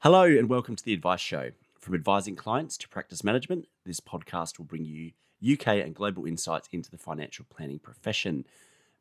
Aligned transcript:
Hello, 0.00 0.24
and 0.24 0.48
welcome 0.50 0.76
to 0.76 0.84
the 0.84 0.92
Advice 0.92 1.20
Show. 1.20 1.52
From 1.80 1.94
advising 1.94 2.36
clients 2.36 2.76
to 2.78 2.88
practice 2.88 3.24
management, 3.24 3.66
this 3.86 4.00
podcast 4.00 4.58
will 4.58 4.66
bring 4.66 4.84
you 4.84 5.12
UK 5.52 5.68
and 5.68 5.94
global 5.94 6.26
insights 6.26 6.68
into 6.72 6.90
the 6.90 6.98
financial 6.98 7.46
planning 7.48 7.78
profession. 7.78 8.46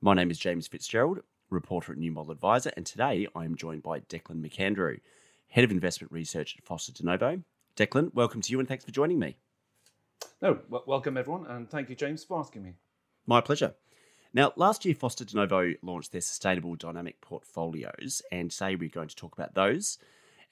My 0.02 0.13
name 0.13 0.31
is 0.31 0.38
James 0.39 0.68
Fitzgerald, 0.68 1.20
reporter 1.50 1.92
at 1.92 1.97
New 1.97 2.12
Model 2.12 2.31
Adviser, 2.31 2.71
and 2.76 2.86
today 2.86 3.28
I 3.35 3.46
am 3.46 3.56
joined 3.56 3.83
by 3.83 3.99
Declan 3.99 4.42
McAndrew, 4.42 4.99
Head 5.49 5.63
of 5.63 5.72
Investment 5.72 6.12
Research 6.12 6.56
at 6.58 6.65
Foster 6.65 6.92
Denovo. 6.92 7.44
Declan, 7.76 8.13
welcome 8.13 8.42
to 8.42 8.51
you 8.51 8.60
and 8.60 8.67
thanks 8.67 8.85
for 8.85 8.92
joining 8.92 9.20
me. 9.20 9.38
Oh, 10.24 10.28
no, 10.42 10.54
w- 10.56 10.83
welcome 10.88 11.17
everyone, 11.17 11.46
and 11.47 11.70
thank 11.70 11.90
you, 11.90 11.96
James, 11.96 12.24
for 12.24 12.40
asking 12.40 12.63
me. 12.63 12.74
My 13.26 13.40
pleasure. 13.42 13.74
Now, 14.36 14.52
last 14.56 14.84
year, 14.84 14.96
Foster 14.96 15.24
Denovo 15.24 15.76
launched 15.84 16.12
their 16.12 16.22
sustainable 16.22 16.76
dynamic 16.76 17.22
portfolios, 17.22 18.23
and 18.32 18.50
today 18.50 18.76
we're 18.76 18.90
going 18.90 19.09
to 19.09 19.16
talk 19.16 19.34
about 19.34 19.54
those 19.54 20.00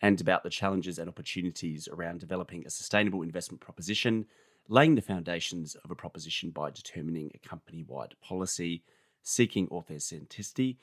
and 0.04 0.22
about 0.22 0.44
the 0.44 0.52
challenges 0.52 1.00
and 1.00 1.10
opportunities 1.10 1.88
around 1.88 2.20
developing 2.20 2.64
a 2.64 2.70
sustainable 2.70 3.24
investment 3.24 3.60
proposition, 3.60 4.28
laying 4.70 4.94
the 4.94 5.02
foundations 5.02 5.74
of 5.84 5.90
a 5.90 5.96
proposition 5.96 6.52
by 6.52 6.70
determining 6.70 7.32
a 7.34 7.48
company 7.48 7.84
wide 7.88 8.14
policy, 8.22 8.84
seeking 9.24 9.68
authenticity, 9.70 10.78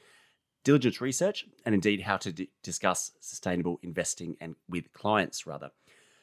diligence 0.65 1.01
research, 1.01 1.47
and 1.65 1.77
indeed 1.77 2.01
how 2.01 2.17
to 2.17 2.33
d- 2.33 2.51
discuss 2.65 3.13
sustainable 3.21 3.79
investing 3.85 4.37
and 4.41 4.57
with 4.69 4.93
clients, 4.93 5.47
rather. 5.47 5.71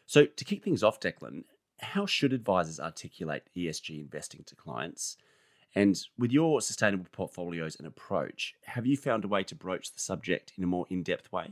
So, 0.08 0.26
to 0.26 0.44
kick 0.44 0.62
things 0.62 0.84
off, 0.84 1.00
Declan, 1.00 1.46
how 1.80 2.05
should 2.05 2.34
advisors 2.34 2.82
articulate 2.82 3.44
ESG 3.55 3.98
investing 3.98 4.44
to 4.48 4.55
clients? 4.58 5.16
And 5.76 6.00
with 6.18 6.32
your 6.32 6.62
sustainable 6.62 7.06
portfolios 7.12 7.76
and 7.76 7.86
approach, 7.86 8.56
have 8.64 8.86
you 8.86 8.96
found 8.96 9.26
a 9.26 9.28
way 9.28 9.44
to 9.44 9.56
broach 9.56 9.92
the 9.92 10.00
subject 10.00 10.54
in 10.58 10.64
a 10.64 10.68
more 10.68 10.86
in 10.90 11.04
depth 11.04 11.32
way? 11.32 11.52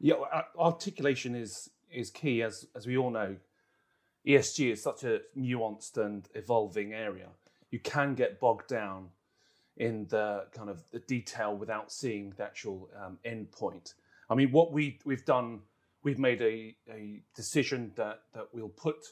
Yeah, 0.00 0.14
articulation 0.58 1.34
is 1.34 1.70
is 1.92 2.10
key, 2.10 2.42
as 2.42 2.66
as 2.74 2.86
we 2.86 2.96
all 2.96 3.10
know. 3.10 3.36
ESG 4.26 4.72
is 4.72 4.82
such 4.82 5.04
a 5.04 5.20
nuanced 5.36 5.96
and 5.96 6.28
evolving 6.34 6.92
area. 6.92 7.28
You 7.70 7.78
can 7.78 8.14
get 8.14 8.40
bogged 8.40 8.68
down 8.68 9.08
in 9.76 10.06
the 10.08 10.46
kind 10.52 10.68
of 10.68 10.82
the 10.90 10.98
detail 11.00 11.56
without 11.56 11.92
seeing 11.92 12.32
the 12.36 12.44
actual 12.44 12.90
um, 13.00 13.18
end 13.24 13.50
point. 13.52 13.94
I 14.28 14.34
mean, 14.34 14.50
what 14.50 14.72
we 14.72 14.98
we've 15.04 15.24
done, 15.24 15.60
we've 16.02 16.18
made 16.18 16.40
a, 16.40 16.74
a 16.90 17.22
decision 17.34 17.92
that 17.96 18.22
that 18.34 18.48
we'll 18.52 18.68
put 18.68 19.06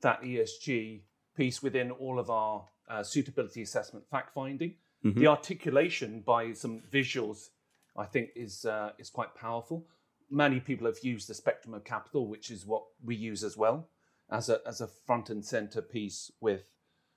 that 0.00 0.22
ESG 0.22 1.00
piece 1.36 1.62
within 1.62 1.90
all 1.90 2.18
of 2.18 2.30
our 2.30 2.64
uh, 2.90 3.02
suitability 3.02 3.62
assessment 3.62 4.04
fact 4.10 4.34
finding. 4.34 4.74
Mm-hmm. 5.04 5.20
The 5.20 5.26
articulation 5.28 6.22
by 6.26 6.52
some 6.52 6.82
visuals, 6.92 7.48
I 7.96 8.04
think, 8.04 8.30
is 8.36 8.66
uh, 8.66 8.90
is 8.98 9.08
quite 9.08 9.34
powerful 9.34 9.86
many 10.30 10.60
people 10.60 10.86
have 10.86 11.02
used 11.02 11.28
the 11.28 11.34
spectrum 11.34 11.74
of 11.74 11.84
capital, 11.84 12.26
which 12.28 12.50
is 12.50 12.64
what 12.64 12.84
we 13.04 13.16
use 13.16 13.42
as 13.42 13.56
well 13.56 13.88
as 14.30 14.48
a, 14.48 14.60
as 14.66 14.80
a 14.80 14.86
front 14.86 15.28
and 15.28 15.44
center 15.44 15.82
piece 15.82 16.30
with, 16.40 16.70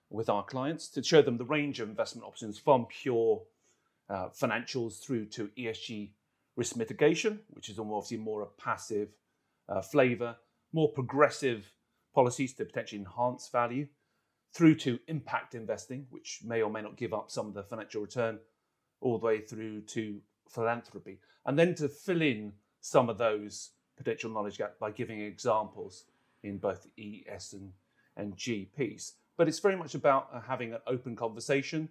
with 0.09 0.30
our 0.30 0.43
clients 0.43 0.88
to 0.89 1.03
show 1.03 1.21
them 1.21 1.38
the 1.38 1.45
range 1.45 1.80
of 1.80 1.87
investment 1.87 2.27
options 2.27 2.58
from 2.58 2.87
pure 2.87 3.43
uh, 4.09 4.30
financials 4.30 4.99
through 5.02 5.25
to 5.25 5.49
ESG 5.58 6.09
risk 6.55 6.75
mitigation, 6.75 7.39
which 7.49 7.69
is 7.69 7.80
obviously 7.80 8.17
more 8.17 8.41
a 8.41 8.61
passive 8.61 9.09
uh, 9.69 9.81
flavor, 9.81 10.35
more 10.71 10.91
progressive 10.91 11.71
policies 12.13 12.53
to 12.53 12.65
potentially 12.65 12.99
enhance 12.99 13.47
value, 13.49 13.87
through 14.53 14.75
to 14.75 14.99
impact 15.07 15.55
investing, 15.55 16.05
which 16.09 16.41
may 16.45 16.61
or 16.61 16.69
may 16.69 16.81
not 16.81 16.95
give 16.95 17.13
up 17.13 17.31
some 17.31 17.47
of 17.47 17.53
the 17.53 17.63
financial 17.63 18.01
return, 18.01 18.39
all 19.01 19.17
the 19.17 19.25
way 19.25 19.41
through 19.41 19.81
to 19.81 20.21
philanthropy. 20.47 21.19
And 21.45 21.57
then 21.57 21.75
to 21.75 21.89
fill 21.89 22.21
in 22.21 22.53
some 22.79 23.09
of 23.09 23.17
those 23.17 23.71
potential 23.97 24.29
knowledge 24.29 24.57
gaps 24.57 24.75
by 24.79 24.91
giving 24.91 25.21
examples 25.21 26.05
in 26.43 26.57
both 26.57 26.87
E, 26.97 27.23
S, 27.27 27.53
and, 27.53 27.71
and 28.15 28.37
G 28.37 28.69
piece. 28.77 29.13
But 29.37 29.47
it's 29.47 29.59
very 29.59 29.75
much 29.75 29.95
about 29.95 30.30
uh, 30.31 30.42
having 30.42 30.73
an 30.73 30.80
open 30.86 31.15
conversation, 31.15 31.89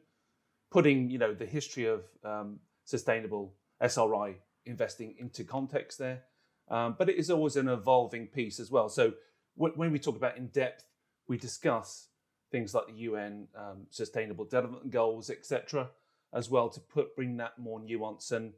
putting 0.70 1.10
you 1.10 1.18
know 1.18 1.34
the 1.34 1.46
history 1.46 1.86
of 1.86 2.04
um, 2.24 2.60
sustainable 2.84 3.54
SRI 3.80 4.36
investing 4.64 5.14
into 5.18 5.42
context 5.42 5.98
there. 5.98 6.22
Um, 6.68 6.94
but 6.96 7.08
it 7.08 7.16
is 7.16 7.30
always 7.30 7.56
an 7.56 7.68
evolving 7.68 8.28
piece 8.28 8.60
as 8.60 8.70
well. 8.70 8.88
So 8.88 9.14
w- 9.58 9.74
when 9.74 9.90
we 9.90 9.98
talk 9.98 10.16
about 10.16 10.36
in 10.36 10.46
depth, 10.48 10.84
we 11.26 11.36
discuss 11.36 12.08
things 12.52 12.74
like 12.74 12.86
the 12.86 12.92
UN 13.08 13.48
um, 13.56 13.86
Sustainable 13.90 14.44
Development 14.44 14.90
Goals, 14.90 15.30
etc., 15.30 15.88
as 16.32 16.48
well 16.48 16.68
to 16.68 16.80
put 16.80 17.16
bring 17.16 17.36
that 17.38 17.58
more 17.58 17.80
nuance 17.80 18.30
and 18.30 18.52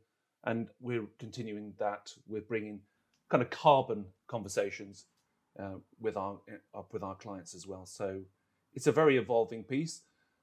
and 0.44 0.68
we're 0.80 1.06
continuing 1.18 1.72
that. 1.78 2.12
We're 2.28 2.42
bringing 2.42 2.80
kind 3.30 3.42
of 3.42 3.48
carbon 3.48 4.04
conversations 4.26 5.06
uh, 5.58 5.78
with 5.98 6.16
our 6.16 6.38
uh, 6.74 6.82
with 6.92 7.02
our 7.02 7.14
clients 7.14 7.54
as 7.54 7.66
well. 7.66 7.86
So 7.86 8.20
it's 8.74 8.86
a 8.86 8.92
very 8.92 9.16
evolving 9.16 9.64
piece, 9.64 10.02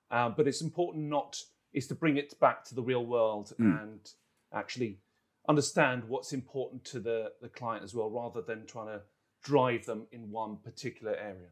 uh, 0.09 0.29
but 0.29 0.47
it's 0.47 0.61
important 0.61 1.05
not 1.05 1.37
is 1.73 1.87
to 1.87 1.95
bring 1.95 2.17
it 2.17 2.37
back 2.39 2.65
to 2.65 2.75
the 2.75 2.81
real 2.81 3.05
world 3.05 3.53
mm. 3.59 3.81
and 3.81 4.11
actually 4.53 4.99
understand 5.47 6.03
what's 6.07 6.33
important 6.33 6.83
to 6.85 6.99
the, 6.99 7.31
the 7.41 7.49
client 7.49 7.83
as 7.83 7.95
well, 7.95 8.09
rather 8.09 8.41
than 8.41 8.65
trying 8.65 8.87
to 8.87 9.01
drive 9.43 9.85
them 9.85 10.05
in 10.11 10.31
one 10.31 10.57
particular 10.57 11.15
area. 11.15 11.49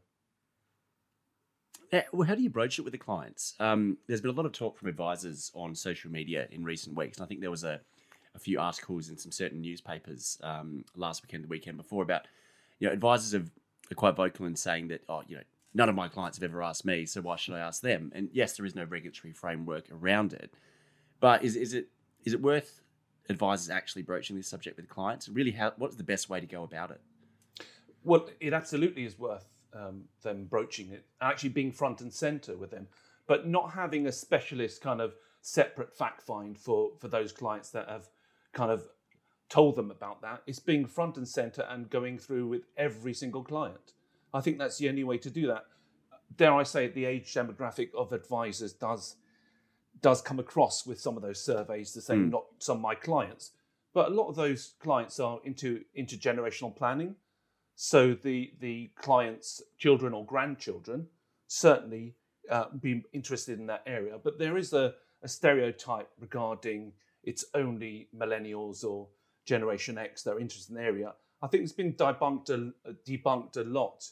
Yeah, 1.92 2.04
well, 2.12 2.26
how 2.26 2.36
do 2.36 2.42
you 2.42 2.50
broach 2.50 2.78
it 2.78 2.82
with 2.82 2.92
the 2.92 2.98
clients? 2.98 3.54
Um, 3.58 3.98
there's 4.06 4.20
been 4.20 4.30
a 4.30 4.34
lot 4.34 4.46
of 4.46 4.52
talk 4.52 4.78
from 4.78 4.88
advisors 4.88 5.50
on 5.54 5.74
social 5.74 6.10
media 6.10 6.46
in 6.50 6.62
recent 6.64 6.96
weeks, 6.96 7.18
and 7.18 7.24
I 7.24 7.28
think 7.28 7.40
there 7.40 7.50
was 7.50 7.64
a 7.64 7.80
a 8.36 8.38
few 8.38 8.60
articles 8.60 9.08
in 9.08 9.18
some 9.18 9.32
certain 9.32 9.60
newspapers 9.60 10.38
um, 10.44 10.84
last 10.94 11.20
weekend, 11.24 11.42
the 11.42 11.48
weekend 11.48 11.76
before, 11.76 12.04
about 12.04 12.28
you 12.78 12.86
know 12.86 12.92
advisors 12.92 13.32
have, 13.32 13.50
are 13.90 13.96
quite 13.96 14.14
vocal 14.14 14.46
in 14.46 14.54
saying 14.54 14.86
that 14.88 15.02
oh 15.08 15.22
you 15.26 15.36
know 15.36 15.42
none 15.74 15.88
of 15.88 15.96
my 15.96 16.06
clients 16.06 16.38
have 16.38 16.48
ever 16.48 16.62
asked 16.62 16.84
me, 16.84 17.06
so 17.06 17.20
why 17.20 17.34
should 17.34 17.54
I 17.54 17.60
ask 17.60 17.82
them? 17.82 18.12
And 18.14 18.28
yes, 18.32 18.56
there 18.56 18.66
is 18.66 18.76
no 18.76 18.84
regulatory 18.84 19.32
framework 19.32 19.86
around 19.90 20.32
it, 20.32 20.54
but 21.18 21.42
is 21.42 21.56
is 21.56 21.74
it 21.74 21.88
is 22.24 22.34
it 22.34 22.40
worth 22.40 22.82
advisors 23.28 23.68
actually 23.68 24.02
broaching 24.02 24.36
this 24.36 24.46
subject 24.46 24.76
with 24.76 24.88
clients? 24.88 25.28
Really, 25.28 25.50
how 25.50 25.72
what's 25.76 25.96
the 25.96 26.04
best 26.04 26.30
way 26.30 26.38
to 26.38 26.46
go 26.46 26.62
about 26.62 26.92
it? 26.92 27.00
Well, 28.04 28.28
it 28.38 28.54
absolutely 28.54 29.04
is 29.04 29.18
worth 29.18 29.49
um, 29.74 30.04
them 30.22 30.44
broaching 30.44 30.90
it, 30.90 31.04
actually 31.20 31.50
being 31.50 31.72
front 31.72 32.00
and 32.00 32.12
center 32.12 32.56
with 32.56 32.70
them, 32.70 32.86
but 33.26 33.46
not 33.46 33.72
having 33.72 34.06
a 34.06 34.12
specialist 34.12 34.80
kind 34.80 35.00
of 35.00 35.14
separate 35.42 35.96
fact 35.96 36.22
find 36.22 36.58
for 36.58 36.90
for 36.98 37.08
those 37.08 37.32
clients 37.32 37.70
that 37.70 37.88
have 37.88 38.08
kind 38.52 38.70
of 38.70 38.84
told 39.48 39.76
them 39.76 39.90
about 39.90 40.22
that. 40.22 40.42
It's 40.46 40.60
being 40.60 40.86
front 40.86 41.16
and 41.16 41.26
center 41.26 41.66
and 41.68 41.90
going 41.90 42.18
through 42.18 42.46
with 42.48 42.62
every 42.76 43.12
single 43.12 43.42
client. 43.42 43.92
I 44.32 44.40
think 44.40 44.58
that's 44.58 44.78
the 44.78 44.88
only 44.88 45.04
way 45.04 45.18
to 45.18 45.30
do 45.30 45.46
that. 45.48 45.64
Dare 46.36 46.54
I 46.54 46.62
say, 46.62 46.86
the 46.86 47.04
age 47.04 47.32
demographic 47.34 47.92
of 47.94 48.12
advisors 48.12 48.72
does 48.72 49.16
does 50.00 50.22
come 50.22 50.38
across 50.38 50.86
with 50.86 50.98
some 50.98 51.16
of 51.16 51.22
those 51.22 51.42
surveys 51.42 51.92
to 51.92 52.00
say 52.00 52.14
mm. 52.14 52.30
not 52.30 52.44
some 52.58 52.76
of 52.78 52.82
my 52.82 52.94
clients, 52.94 53.50
but 53.92 54.08
a 54.08 54.14
lot 54.14 54.28
of 54.28 54.36
those 54.36 54.74
clients 54.80 55.20
are 55.20 55.40
into 55.44 55.82
intergenerational 55.98 56.74
planning. 56.74 57.16
So 57.82 58.12
the 58.12 58.52
the 58.60 58.90
clients' 58.94 59.62
children 59.78 60.12
or 60.12 60.26
grandchildren 60.26 61.06
certainly 61.46 62.14
uh, 62.50 62.66
be 62.78 63.02
interested 63.14 63.58
in 63.58 63.64
that 63.68 63.84
area. 63.86 64.18
But 64.22 64.38
there 64.38 64.58
is 64.58 64.74
a, 64.74 64.96
a 65.22 65.28
stereotype 65.28 66.10
regarding 66.18 66.92
it's 67.24 67.46
only 67.54 68.08
millennials 68.14 68.84
or 68.84 69.08
Generation 69.46 69.96
X 69.96 70.22
that 70.24 70.32
are 70.32 70.40
interested 70.40 70.72
in 70.72 70.76
the 70.76 70.82
area. 70.82 71.14
I 71.40 71.46
think 71.46 71.62
it's 71.62 71.72
been 71.72 71.94
debunked 71.94 72.50
a, 72.50 72.92
debunked 73.08 73.56
a 73.56 73.64
lot 73.64 74.06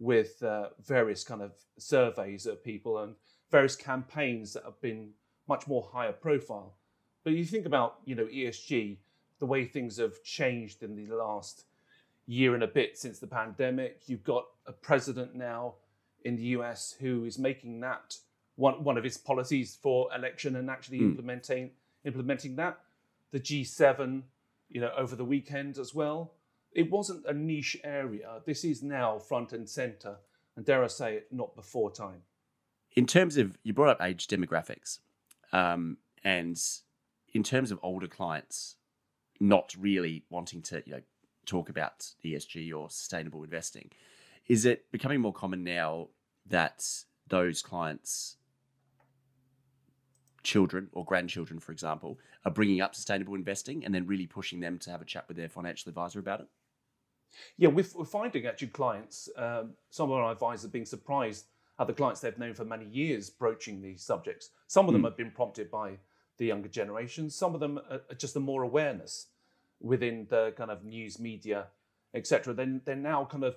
with 0.00 0.42
uh, 0.42 0.70
various 0.84 1.22
kind 1.22 1.40
of 1.40 1.52
surveys 1.78 2.46
of 2.46 2.64
people 2.64 2.98
and 2.98 3.14
various 3.48 3.76
campaigns 3.76 4.54
that 4.54 4.64
have 4.64 4.80
been 4.80 5.10
much 5.46 5.68
more 5.68 5.88
higher 5.92 6.12
profile. 6.12 6.78
But 7.22 7.34
you 7.34 7.44
think 7.44 7.64
about 7.64 7.98
you 8.06 8.16
know 8.16 8.26
ESG, 8.26 8.96
the 9.38 9.46
way 9.46 9.66
things 9.66 9.98
have 9.98 10.20
changed 10.24 10.82
in 10.82 10.96
the 10.96 11.14
last 11.14 11.66
year 12.26 12.54
and 12.54 12.62
a 12.62 12.68
bit 12.68 12.96
since 12.96 13.18
the 13.18 13.26
pandemic. 13.26 14.02
You've 14.06 14.24
got 14.24 14.46
a 14.66 14.72
president 14.72 15.34
now 15.34 15.74
in 16.24 16.36
the 16.36 16.42
US 16.58 16.96
who 16.98 17.24
is 17.24 17.38
making 17.38 17.80
that 17.80 18.16
one 18.56 18.82
one 18.84 18.96
of 18.96 19.04
his 19.04 19.18
policies 19.18 19.76
for 19.80 20.08
election 20.14 20.56
and 20.56 20.70
actually 20.70 21.00
mm. 21.00 21.10
implementing 21.10 21.70
implementing 22.04 22.56
that. 22.56 22.78
The 23.30 23.40
G7, 23.40 24.22
you 24.68 24.80
know, 24.80 24.92
over 24.96 25.16
the 25.16 25.24
weekend 25.24 25.78
as 25.78 25.94
well. 25.94 26.32
It 26.72 26.90
wasn't 26.90 27.24
a 27.26 27.32
niche 27.32 27.76
area. 27.84 28.40
This 28.44 28.64
is 28.64 28.82
now 28.82 29.18
front 29.18 29.52
and 29.52 29.68
center, 29.68 30.16
and 30.56 30.64
dare 30.64 30.82
I 30.82 30.88
say 30.88 31.14
it, 31.14 31.28
not 31.30 31.54
before 31.54 31.90
time. 31.90 32.22
In 32.96 33.06
terms 33.06 33.36
of, 33.36 33.58
you 33.62 33.72
brought 33.72 33.90
up 33.90 34.02
age 34.02 34.26
demographics, 34.26 34.98
um, 35.52 35.98
and 36.24 36.60
in 37.32 37.42
terms 37.42 37.70
of 37.70 37.78
older 37.82 38.08
clients 38.08 38.76
not 39.40 39.74
really 39.78 40.24
wanting 40.30 40.62
to, 40.62 40.82
you 40.86 40.92
know, 40.92 41.02
talk 41.44 41.68
about 41.68 42.10
ESG 42.24 42.74
or 42.74 42.90
sustainable 42.90 43.42
investing, 43.42 43.90
is 44.46 44.64
it 44.64 44.90
becoming 44.92 45.20
more 45.20 45.32
common 45.32 45.64
now 45.64 46.08
that 46.46 46.84
those 47.28 47.62
clients 47.62 48.36
children 50.44 50.88
or 50.92 51.04
grandchildren, 51.04 51.58
for 51.58 51.72
example, 51.72 52.18
are 52.44 52.52
bringing 52.52 52.80
up 52.80 52.94
sustainable 52.94 53.34
investing 53.34 53.84
and 53.84 53.94
then 53.94 54.06
really 54.06 54.26
pushing 54.26 54.60
them 54.60 54.78
to 54.78 54.90
have 54.90 55.00
a 55.02 55.04
chat 55.04 55.24
with 55.26 55.36
their 55.36 55.48
financial 55.48 55.88
advisor 55.88 56.20
about 56.20 56.40
it? 56.40 56.46
Yeah, 57.56 57.68
we're, 57.68 57.86
we're 57.96 58.04
finding 58.04 58.46
actually 58.46 58.68
clients, 58.68 59.28
um, 59.36 59.72
some 59.90 60.10
of 60.10 60.16
our 60.18 60.30
advisors 60.30 60.70
being 60.70 60.84
surprised 60.84 61.46
at 61.80 61.88
the 61.88 61.92
clients 61.92 62.20
they've 62.20 62.38
known 62.38 62.54
for 62.54 62.64
many 62.64 62.84
years 62.86 63.30
broaching 63.30 63.82
these 63.82 64.02
subjects. 64.02 64.50
Some 64.68 64.86
of 64.86 64.92
them 64.92 65.02
mm. 65.02 65.06
have 65.06 65.16
been 65.16 65.32
prompted 65.32 65.70
by 65.70 65.98
the 66.36 66.46
younger 66.46 66.68
generation, 66.68 67.30
some 67.30 67.54
of 67.54 67.60
them 67.60 67.80
are 67.90 68.00
just 68.16 68.34
the 68.34 68.40
more 68.40 68.62
awareness 68.62 69.28
within 69.84 70.26
the 70.30 70.52
kind 70.56 70.70
of 70.70 70.84
news 70.84 71.20
media, 71.20 71.66
etc. 72.14 72.54
Then 72.54 72.80
they're 72.84 72.96
now 72.96 73.24
kind 73.24 73.44
of, 73.44 73.56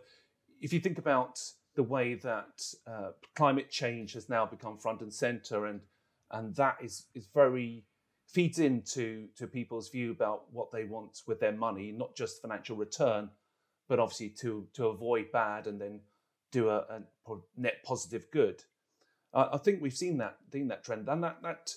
if 0.62 0.74
you 0.74 0.80
think 0.80 0.98
about 0.98 1.40
the 1.76 1.84
way 1.84 2.16
that 2.16 2.62
uh, 2.86 3.12
climate 3.36 3.70
change 3.70 4.14
has 4.14 4.28
now 4.28 4.46
become 4.46 4.78
front 4.78 5.02
and 5.02 5.14
center 5.14 5.68
and 5.68 5.80
and 6.32 6.56
that 6.56 6.78
is 6.84 7.06
is 7.16 7.28
very 7.34 7.86
feeds 8.28 8.60
into 8.60 9.28
to 9.38 9.48
people's 9.48 9.90
view 9.90 10.12
about 10.12 10.52
what 10.52 10.72
they 10.72 10.84
want 10.84 11.22
with 11.26 11.40
their 11.40 11.54
money, 11.54 11.94
not 11.94 12.16
just 12.16 12.42
financial 12.42 12.76
return, 12.76 13.30
but 13.88 14.00
obviously 14.00 14.30
to 14.30 14.68
to 14.74 14.88
avoid 14.88 15.32
bad 15.32 15.68
and 15.68 15.80
then 15.80 16.02
do 16.52 16.70
a, 16.70 16.80
a 16.80 17.36
net 17.56 17.84
positive 17.86 18.30
good. 18.32 18.64
Uh, 19.34 19.50
I 19.54 19.58
think 19.58 19.82
we've 19.82 19.94
seen 19.94 20.18
that 20.18 20.38
seen 20.52 20.68
that 20.68 20.84
trend, 20.84 21.08
and 21.08 21.24
that 21.24 21.42
that 21.42 21.76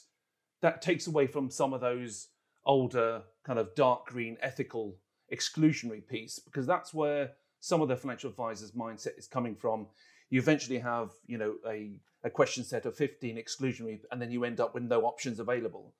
that 0.62 0.82
takes 0.82 1.06
away 1.06 1.26
from 1.26 1.50
some 1.50 1.72
of 1.72 1.80
those 1.80 2.28
older 2.64 3.22
kind 3.50 3.58
of 3.58 3.74
dark 3.74 4.06
green 4.06 4.36
ethical 4.42 4.96
exclusionary 5.34 6.06
piece 6.06 6.38
because 6.38 6.68
that's 6.68 6.94
where 6.94 7.32
some 7.58 7.82
of 7.82 7.88
the 7.88 7.96
financial 7.96 8.30
advisors 8.30 8.70
mindset 8.70 9.18
is 9.18 9.26
coming 9.26 9.56
from. 9.56 9.88
You 10.28 10.38
eventually 10.38 10.78
have 10.78 11.10
you 11.26 11.36
know 11.36 11.56
a, 11.66 11.98
a 12.22 12.30
question 12.30 12.62
set 12.62 12.86
of 12.86 12.96
15 12.96 13.36
exclusionary 13.36 13.98
and 14.12 14.22
then 14.22 14.30
you 14.30 14.44
end 14.44 14.60
up 14.60 14.72
with 14.72 14.84
no 14.84 15.00
options 15.00 15.40
available. 15.40 15.94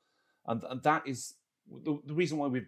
And, 0.47 0.63
and 0.71 0.81
that 0.85 1.03
is 1.09 1.35
the, 1.85 1.99
the 2.07 2.15
reason 2.15 2.39
why 2.39 2.47
we 2.47 2.67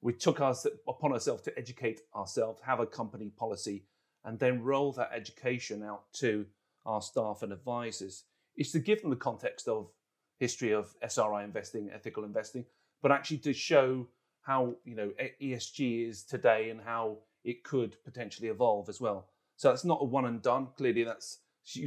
we 0.00 0.12
took 0.12 0.40
us 0.40 0.66
upon 0.88 1.12
ourselves 1.12 1.42
to 1.42 1.56
educate 1.56 2.00
ourselves 2.16 2.60
have 2.66 2.80
a 2.80 2.86
company 2.86 3.30
policy 3.38 3.84
and 4.24 4.36
then 4.40 4.64
roll 4.64 4.90
that 4.94 5.10
education 5.14 5.84
out 5.84 6.12
to 6.14 6.44
our 6.86 7.00
staff 7.00 7.44
and 7.44 7.52
advisors 7.52 8.24
is 8.56 8.72
to 8.72 8.80
give 8.80 9.00
them 9.00 9.10
the 9.10 9.24
context 9.30 9.68
of 9.68 9.92
history 10.40 10.72
of 10.72 10.92
SRI 11.02 11.44
investing, 11.44 11.88
ethical 11.94 12.24
investing, 12.24 12.64
but 13.00 13.12
actually 13.12 13.38
to 13.38 13.52
show 13.52 14.08
how 14.44 14.74
you 14.84 14.94
know 14.94 15.10
ESG 15.42 16.08
is 16.08 16.22
today 16.22 16.70
and 16.70 16.80
how 16.80 17.18
it 17.44 17.64
could 17.64 17.96
potentially 18.04 18.48
evolve 18.48 18.88
as 18.88 19.00
well. 19.00 19.28
So 19.56 19.68
that's 19.68 19.84
not 19.84 19.98
a 20.00 20.04
one 20.04 20.26
and 20.26 20.40
done. 20.40 20.68
Clearly, 20.76 21.04
that's 21.04 21.38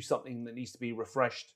something 0.02 0.44
that 0.44 0.56
needs 0.56 0.72
to 0.72 0.80
be 0.80 0.92
refreshed 0.92 1.54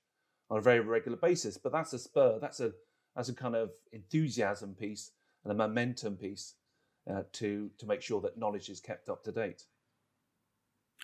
on 0.50 0.58
a 0.58 0.62
very 0.62 0.80
regular 0.80 1.18
basis. 1.18 1.58
But 1.58 1.72
that's 1.72 1.94
a 1.94 2.00
spur. 2.00 2.38
That's 2.40 2.60
a 2.60 2.72
that's 3.16 3.30
a 3.30 3.34
kind 3.34 3.56
of 3.56 3.72
enthusiasm 3.92 4.76
piece 4.76 5.12
and 5.44 5.52
a 5.52 5.56
momentum 5.56 6.18
piece 6.18 6.56
uh, 7.10 7.24
to 7.34 7.70
to 7.78 7.86
make 7.86 8.02
sure 8.02 8.22
that 8.22 8.38
knowledge 8.38 8.70
is 8.70 8.80
kept 8.80 9.10
up 9.10 9.24
to 9.24 9.32
date. 9.32 9.64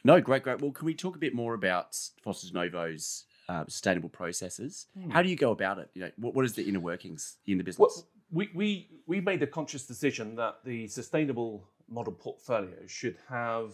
No, 0.03 0.21
great, 0.21 0.43
great. 0.43 0.61
Well, 0.61 0.71
can 0.71 0.85
we 0.85 0.93
talk 0.93 1.15
a 1.15 1.19
bit 1.19 1.33
more 1.33 1.55
about 1.55 1.97
Foster 2.23 2.53
Novo's 2.53 3.25
uh, 3.49 3.63
sustainable 3.67 4.09
processes? 4.09 4.85
Hmm. 4.93 5.09
How 5.09 5.23
do 5.23 5.29
you 5.29 5.35
go 5.35 5.51
about 5.51 5.79
it? 5.79 5.89
You 5.95 6.03
know, 6.03 6.11
what, 6.17 6.35
what 6.35 6.45
is 6.45 6.53
the 6.53 6.63
inner 6.63 6.79
workings 6.79 7.37
in 7.47 7.57
the 7.57 7.63
business? 7.63 7.79
Well, 7.79 8.07
we, 8.31 8.49
we, 8.53 8.89
we 9.05 9.21
made 9.21 9.41
a 9.43 9.47
conscious 9.47 9.85
decision 9.85 10.35
that 10.35 10.59
the 10.63 10.87
sustainable 10.87 11.67
model 11.89 12.13
portfolio 12.13 12.85
should 12.87 13.17
have 13.29 13.73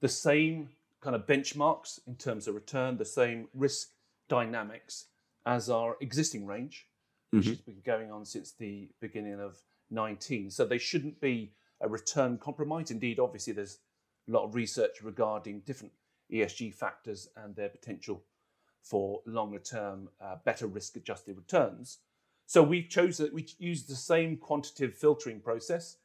the 0.00 0.08
same 0.08 0.68
kind 1.00 1.16
of 1.16 1.26
benchmarks 1.26 2.00
in 2.06 2.14
terms 2.16 2.48
of 2.48 2.54
return, 2.54 2.96
the 2.96 3.04
same 3.04 3.48
risk 3.54 3.88
dynamics 4.28 5.06
as 5.46 5.70
our 5.70 5.96
existing 6.00 6.46
range, 6.46 6.86
which 7.30 7.42
mm-hmm. 7.42 7.50
has 7.50 7.60
been 7.60 7.80
going 7.84 8.10
on 8.10 8.24
since 8.24 8.52
the 8.52 8.88
beginning 9.00 9.40
of 9.40 9.60
19. 9.90 10.50
So 10.50 10.64
they 10.66 10.78
shouldn't 10.78 11.20
be 11.20 11.52
a 11.80 11.88
return 11.88 12.38
compromise. 12.38 12.90
Indeed, 12.90 13.18
obviously, 13.18 13.52
there's 13.52 13.78
a 14.28 14.32
lot 14.32 14.44
of 14.44 14.54
research 14.54 15.02
regarding 15.02 15.60
different 15.60 15.92
ESG 16.32 16.74
factors 16.74 17.28
and 17.36 17.56
their 17.56 17.68
potential 17.68 18.22
for 18.82 19.20
longer 19.26 19.58
term, 19.58 20.08
uh, 20.20 20.36
better 20.44 20.66
risk 20.66 20.96
adjusted 20.96 21.36
returns. 21.36 21.98
So 22.48 22.62
we've 22.62 22.88
chosen, 22.88 23.28
we 23.34 23.46
use 23.58 23.82
the 23.82 23.94
same 23.94 24.38
quantitative 24.38 24.96
filtering 24.96 25.38
process 25.38 25.98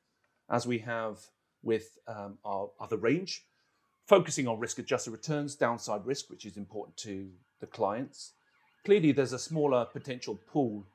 as 0.50 0.68
we 0.68 0.80
have 0.80 1.19
with 1.63 1.98
um, 2.06 2.38
our 2.44 2.69
other 2.81 2.98
range, 2.98 3.45
focusing 4.06 4.45
on 4.50 4.60
risk 4.60 4.78
adjusted 4.78 5.12
returns, 5.12 5.56
downside 5.56 6.06
risk, 6.06 6.30
which 6.30 6.45
is 6.45 6.57
important 6.57 6.98
to 6.98 7.30
the 7.62 7.66
clients. 7.66 8.34
Clearly, 8.84 9.13
there's 9.13 9.31
a 9.31 9.40
smaller 9.40 9.86
potential 9.86 10.38
pool 10.51 10.86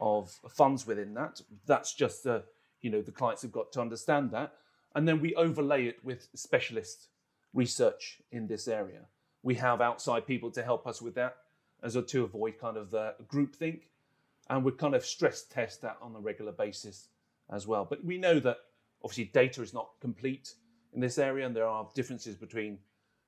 of 0.00 0.32
funds 0.48 0.88
within 0.88 1.14
that. 1.14 1.40
That's 1.66 1.94
just 1.94 2.24
the, 2.24 2.42
you 2.80 2.90
know, 2.90 3.00
the 3.00 3.12
clients 3.12 3.42
have 3.42 3.52
got 3.52 3.70
to 3.74 3.80
understand 3.80 4.32
that. 4.32 4.54
And 4.96 5.06
then 5.06 5.20
we 5.20 5.36
overlay 5.36 5.86
it 5.86 6.04
with 6.04 6.26
specialist 6.34 7.06
research 7.54 8.18
in 8.32 8.48
this 8.48 8.66
area. 8.66 9.02
We 9.44 9.54
have 9.54 9.80
outside 9.80 10.26
people 10.26 10.50
to 10.50 10.64
help 10.64 10.84
us 10.88 11.00
with 11.00 11.14
that 11.14 11.36
as 11.80 11.94
a, 11.94 12.02
to 12.02 12.24
avoid 12.24 12.58
kind 12.58 12.76
of 12.76 12.90
the 12.90 13.14
groupthink 13.32 13.82
and 14.50 14.64
we 14.64 14.72
kind 14.72 14.94
of 14.94 15.06
stress 15.06 15.44
test 15.44 15.80
that 15.80 15.96
on 16.02 16.14
a 16.16 16.20
regular 16.20 16.52
basis 16.52 17.08
as 17.50 17.66
well. 17.66 17.86
But 17.88 18.04
we 18.04 18.18
know 18.18 18.40
that 18.40 18.58
obviously 19.02 19.26
data 19.26 19.62
is 19.62 19.72
not 19.72 19.90
complete 20.00 20.54
in 20.92 21.00
this 21.00 21.18
area, 21.18 21.46
and 21.46 21.54
there 21.54 21.68
are 21.68 21.88
differences 21.94 22.36
between 22.36 22.78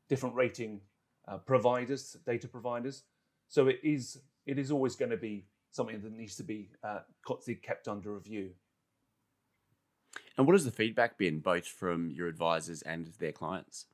different 0.08 0.34
rating 0.34 0.80
uh, 1.28 1.38
providers, 1.38 2.16
data 2.26 2.48
providers. 2.48 3.04
So 3.48 3.68
it 3.68 3.78
is 3.82 4.18
it 4.46 4.58
is 4.58 4.72
always 4.72 4.96
going 4.96 5.12
to 5.12 5.16
be 5.16 5.46
something 5.70 6.02
that 6.02 6.12
needs 6.12 6.36
to 6.36 6.42
be 6.42 6.70
uh, 6.82 7.00
constantly 7.24 7.62
kept 7.62 7.86
under 7.86 8.12
review. 8.12 8.50
And 10.36 10.46
what 10.46 10.54
has 10.54 10.64
the 10.64 10.70
feedback 10.72 11.16
been, 11.16 11.38
both 11.38 11.66
from 11.66 12.10
your 12.10 12.26
advisors 12.26 12.82
and 12.82 13.06
their 13.18 13.32
clients? 13.32 13.86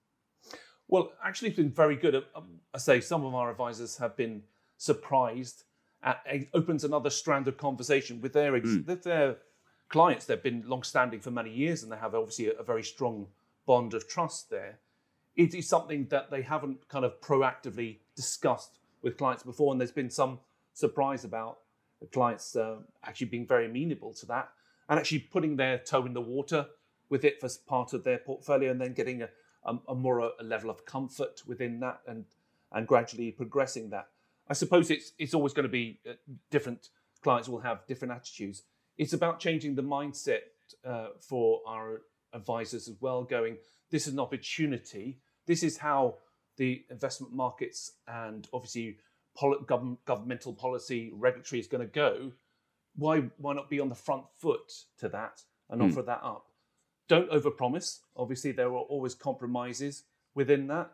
Well, 0.89 1.13
actually, 1.23 1.49
it's 1.49 1.59
been 1.59 1.71
very 1.71 1.97
good. 1.97 2.15
Um, 2.35 2.61
I 2.73 2.79
say 2.79 3.01
some 3.01 3.25
of 3.25 3.35
our 3.35 3.51
advisors 3.51 3.99
have 3.99 4.17
been 4.17 4.45
surprised 4.79 5.65
it 6.27 6.49
opens 6.55 6.85
another 6.85 7.11
strand 7.11 7.49
of 7.49 7.56
conversation 7.56 8.21
with 8.21 8.33
their 8.33 8.53
mm. 8.53 8.87
with 8.87 9.03
their 9.03 9.37
clients. 9.89 10.27
They've 10.27 10.43
been 10.43 10.62
long-standing 10.67 11.21
for 11.21 11.31
many 11.31 11.50
years, 11.50 11.83
and 11.83 11.91
they 11.91 11.97
have 11.97 12.15
obviously 12.15 12.49
a, 12.49 12.53
a 12.53 12.62
very 12.62 12.83
strong 12.83 13.27
bond 13.67 13.95
of 13.95 14.09
trust 14.09 14.50
there. 14.50 14.79
It 15.37 15.55
is 15.55 15.69
something 15.69 16.06
that 16.09 16.31
they 16.31 16.43
haven't 16.43 16.89
kind 16.89 17.05
of 17.05 17.21
proactively 17.21 17.99
discussed 18.17 18.79
with 19.03 19.17
clients 19.17 19.43
before, 19.43 19.73
and 19.73 19.81
there's 19.81 19.93
been 19.93 20.11
some 20.11 20.41
surprise 20.73 21.25
about 21.25 21.59
the 22.01 22.06
clients 22.06 22.55
uh, 22.55 22.77
actually 23.05 23.27
being 23.27 23.47
very 23.47 23.67
amenable 23.67 24.12
to 24.15 24.27
that 24.27 24.51
and 24.89 24.99
actually 24.99 25.19
putting 25.19 25.56
their 25.56 25.79
toe 25.79 26.06
in 26.06 26.15
the 26.15 26.21
water 26.21 26.67
with 27.08 27.25
it 27.25 27.41
for 27.41 27.49
part 27.67 27.93
of 27.93 28.05
their 28.05 28.19
portfolio, 28.19 28.70
and 28.70 28.81
then 28.81 28.93
getting 28.93 29.22
a, 29.22 29.29
a, 29.65 29.79
a 29.89 29.94
more 29.94 30.19
a 30.20 30.43
level 30.43 30.70
of 30.70 30.84
comfort 30.84 31.43
within 31.46 31.81
that, 31.81 32.01
and 32.06 32.25
and 32.72 32.87
gradually 32.87 33.31
progressing 33.32 33.91
that. 33.91 34.08
I 34.48 34.55
suppose 34.55 34.90
it's 34.90 35.12
it's 35.19 35.34
always 35.34 35.52
going 35.52 35.64
to 35.64 35.72
be 35.72 36.00
uh, 36.08 36.12
different. 36.50 36.88
Clients 37.22 37.48
will 37.48 37.60
have 37.60 37.86
different 37.86 38.12
attitudes. 38.12 38.62
It's 38.96 39.12
about 39.12 39.40
changing 39.40 39.74
the 39.74 39.82
mindset 39.82 40.40
uh, 40.84 41.08
for 41.20 41.60
our 41.67 42.02
advisors 42.32 42.88
as 42.88 42.96
well. 43.00 43.24
Going, 43.24 43.56
this 43.90 44.06
is 44.06 44.12
an 44.12 44.20
opportunity. 44.20 45.19
This 45.46 45.62
is 45.62 45.78
how 45.78 46.17
the 46.56 46.84
investment 46.90 47.32
markets 47.32 47.93
and 48.06 48.46
obviously 48.52 48.98
poli- 49.36 49.58
government, 49.67 50.05
governmental 50.05 50.52
policy, 50.52 51.10
regulatory 51.14 51.60
is 51.60 51.67
going 51.67 51.86
to 51.86 51.93
go. 51.93 52.32
Why 52.96 53.20
why 53.38 53.55
not 53.55 53.70
be 53.70 53.81
on 53.81 53.88
the 53.88 53.94
front 53.94 54.24
foot 54.38 54.72
to 54.98 55.08
that 55.10 55.43
and 55.70 55.81
mm. 55.81 55.90
offer 55.90 56.02
that 56.02 56.20
up? 56.22 56.46
Don't 57.08 57.31
overpromise. 57.31 58.00
Obviously, 58.17 58.52
there 58.52 58.69
are 58.69 58.76
always 58.76 59.14
compromises 59.14 60.05
within 60.34 60.67
that. 60.69 60.93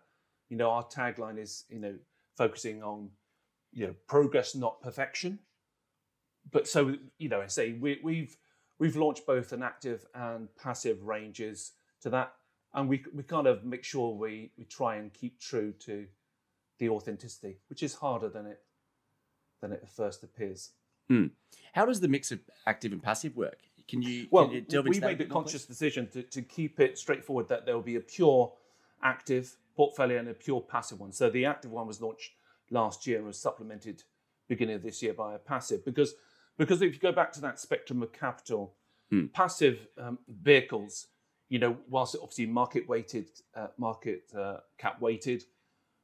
You 0.49 0.57
know, 0.57 0.71
our 0.71 0.85
tagline 0.85 1.39
is 1.39 1.65
you 1.69 1.79
know 1.79 1.95
focusing 2.37 2.83
on 2.83 3.11
you 3.75 3.87
know 3.87 3.95
progress, 4.09 4.55
not 4.55 4.81
perfection. 4.81 5.39
But 6.51 6.69
so 6.69 6.97
you 7.19 7.29
know, 7.29 7.41
I 7.41 7.47
say 7.47 7.73
we, 7.73 8.01
we've 8.03 8.37
we've 8.79 8.97
launched 8.97 9.27
both 9.27 9.53
an 9.53 9.63
active 9.63 10.07
and 10.15 10.49
passive 10.57 11.03
ranges 11.03 11.73
to 12.03 12.11
that, 12.11 12.33
and 12.73 12.89
we 12.89 13.05
we 13.15 13.23
kind 13.23 13.47
of 13.47 13.65
make 13.65 13.85
sure 13.85 14.15
we 14.15 14.53
we 14.57 14.65
try 14.65 14.97
and 14.97 15.13
keep 15.13 15.41
true 15.41 15.73
to 15.81 16.07
the 16.79 16.89
authenticity, 16.89 17.59
which 17.69 17.83
is 17.83 17.95
harder 17.95 18.29
than 18.29 18.47
it 18.47 18.61
than 19.61 19.73
it 19.73 19.89
first 19.89 20.23
appears. 20.23 20.71
Hmm. 21.09 21.27
How 21.73 21.85
does 21.85 22.01
the 22.01 22.09
mix 22.09 22.33
of 22.33 22.41
active 22.67 22.93
and 22.93 23.03
passive 23.03 23.37
work? 23.37 23.59
Can 23.89 24.01
you 24.01 24.29
well? 24.31 24.49
Can 24.49 24.65
you 24.71 24.83
we 24.83 25.01
made 25.01 25.21
a 25.21 25.27
conscious 25.27 25.67
decision 25.67 26.09
to, 26.13 26.23
to 26.23 26.43
keep 26.43 26.81
it 26.81 26.99
straightforward 26.99 27.49
that 27.49 27.67
there 27.67 27.75
will 27.75 27.83
be 27.83 27.97
a 27.97 28.01
pure 28.01 28.53
active 29.03 29.57
portfolio 29.77 30.19
and 30.19 30.29
a 30.29 30.35
pure 30.35 30.61
passive 30.61 31.01
one. 31.01 31.13
So 31.13 31.31
the 31.31 31.45
active 31.45 31.71
one 31.71 31.87
was 31.87 32.01
launched 32.01 32.33
last 32.71 33.07
year 33.07 33.19
and 33.19 33.27
was 33.27 33.39
supplemented 33.39 34.03
beginning 34.49 34.77
of 34.77 34.83
this 34.83 35.03
year 35.03 35.15
by 35.15 35.35
a 35.35 35.39
passive 35.39 35.85
because 35.85 36.15
because 36.57 36.83
if 36.83 36.95
you 36.95 37.01
go 37.01 37.13
back 37.13 37.33
to 37.33 37.41
that 37.41 37.59
spectrum 37.59 38.03
of 38.03 38.13
capital, 38.13 38.75
hmm. 39.11 39.27
passive 39.27 39.89
um, 39.99 40.19
vehicles, 40.29 41.09
you 41.49 41.59
know, 41.59 41.77
whilst 41.89 42.15
obviously 42.15 42.47
market 42.47 42.89
weighted, 42.89 43.29
uh, 43.57 43.69
market 43.77 44.23
uh, 44.39 44.59
cap 44.79 45.01
weighted, 45.01 45.45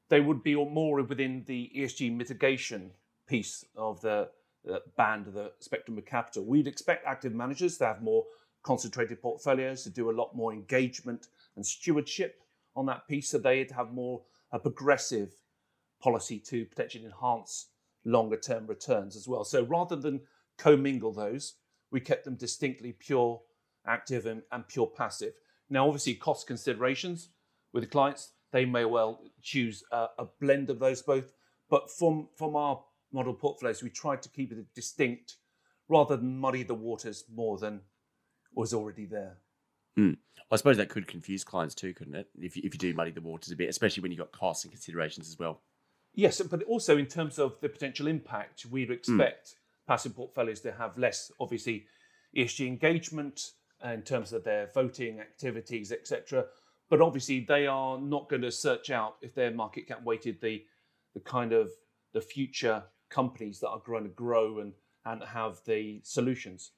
they 0.08 0.20
would 0.20 0.42
be 0.42 0.54
more 0.54 1.02
within 1.02 1.44
the 1.46 1.70
ESG 1.76 2.14
mitigation 2.16 2.90
piece 3.28 3.64
of 3.76 4.00
the 4.00 4.28
uh, 4.70 4.78
band 4.96 5.28
of 5.28 5.34
the 5.34 5.52
spectrum 5.60 5.96
of 5.96 6.04
capital. 6.04 6.44
We'd 6.44 6.66
expect 6.66 7.06
active 7.06 7.32
managers 7.32 7.78
to 7.78 7.86
have 7.86 8.02
more 8.02 8.24
concentrated 8.62 9.22
portfolios, 9.22 9.84
to 9.84 9.90
do 9.90 10.10
a 10.10 10.12
lot 10.12 10.34
more 10.34 10.52
engagement 10.52 11.28
and 11.56 11.64
stewardship 11.64 12.42
on 12.76 12.86
that 12.86 13.06
piece, 13.08 13.30
so 13.30 13.38
they'd 13.38 13.70
have 13.70 13.92
more 13.92 14.22
a 14.52 14.58
progressive 14.58 15.32
policy 16.00 16.38
to 16.38 16.64
potentially 16.66 17.04
enhance 17.04 17.68
longer 18.04 18.36
term 18.36 18.66
returns 18.66 19.16
as 19.16 19.28
well. 19.28 19.44
So 19.44 19.62
rather 19.64 19.96
than 19.96 20.20
commingle 20.58 21.12
those, 21.12 21.54
we 21.90 22.00
kept 22.00 22.24
them 22.24 22.36
distinctly 22.36 22.92
pure 22.92 23.40
active 23.86 24.26
and, 24.26 24.42
and 24.52 24.66
pure 24.68 24.86
passive. 24.86 25.32
Now, 25.68 25.86
obviously, 25.86 26.14
cost 26.14 26.46
considerations 26.46 27.30
with 27.72 27.84
the 27.84 27.88
clients, 27.88 28.32
they 28.52 28.64
may 28.64 28.84
well 28.84 29.20
choose 29.42 29.82
a, 29.92 30.06
a 30.18 30.26
blend 30.40 30.70
of 30.70 30.78
those 30.78 31.02
both. 31.02 31.32
But 31.68 31.90
from, 31.90 32.28
from 32.36 32.56
our 32.56 32.82
model 33.12 33.34
portfolios, 33.34 33.82
we 33.82 33.90
tried 33.90 34.22
to 34.22 34.28
keep 34.28 34.52
it 34.52 34.74
distinct 34.74 35.36
rather 35.88 36.16
than 36.16 36.38
muddy 36.38 36.62
the 36.62 36.74
waters 36.74 37.24
more 37.32 37.58
than 37.58 37.80
was 38.54 38.74
already 38.74 39.06
there. 39.06 39.38
Mm. 39.98 40.16
I 40.50 40.56
suppose 40.56 40.76
that 40.78 40.88
could 40.88 41.06
confuse 41.06 41.44
clients 41.44 41.74
too, 41.74 41.94
couldn't 41.94 42.14
it? 42.14 42.28
If 42.40 42.56
you, 42.56 42.62
if 42.64 42.74
you 42.74 42.78
do 42.78 42.94
muddy 42.94 43.12
the 43.12 43.20
waters 43.20 43.52
a 43.52 43.56
bit, 43.56 43.68
especially 43.68 44.02
when 44.02 44.10
you've 44.10 44.18
got 44.18 44.32
costs 44.32 44.64
and 44.64 44.72
considerations 44.72 45.28
as 45.28 45.38
well. 45.38 45.62
Yes, 46.14 46.40
but 46.42 46.62
also 46.64 46.96
in 46.98 47.06
terms 47.06 47.38
of 47.38 47.60
the 47.60 47.68
potential 47.68 48.06
impact, 48.06 48.66
we'd 48.66 48.88
Hmm. 48.88 48.92
expect 48.94 49.54
passive 49.86 50.14
portfolios 50.14 50.60
to 50.60 50.72
have 50.72 50.98
less, 50.98 51.30
obviously, 51.40 51.86
ESG 52.34 52.66
engagement 52.66 53.52
in 53.82 54.02
terms 54.02 54.32
of 54.32 54.44
their 54.44 54.66
voting 54.68 55.20
activities, 55.20 55.90
etc. 55.92 56.46
But 56.88 57.00
obviously, 57.00 57.40
they 57.40 57.66
are 57.66 57.98
not 57.98 58.28
going 58.28 58.42
to 58.42 58.52
search 58.52 58.90
out 58.90 59.16
if 59.22 59.34
they're 59.34 59.50
market 59.50 59.86
cap 59.86 60.02
weighted 60.02 60.40
the 60.40 60.66
the 61.14 61.20
kind 61.20 61.52
of 61.52 61.72
the 62.12 62.20
future 62.20 62.84
companies 63.08 63.58
that 63.60 63.68
are 63.68 63.80
going 63.84 64.04
to 64.04 64.10
grow 64.10 64.60
and 64.60 64.74
and 65.04 65.22
have 65.24 65.60
the 65.64 66.00
solutions 66.04 66.72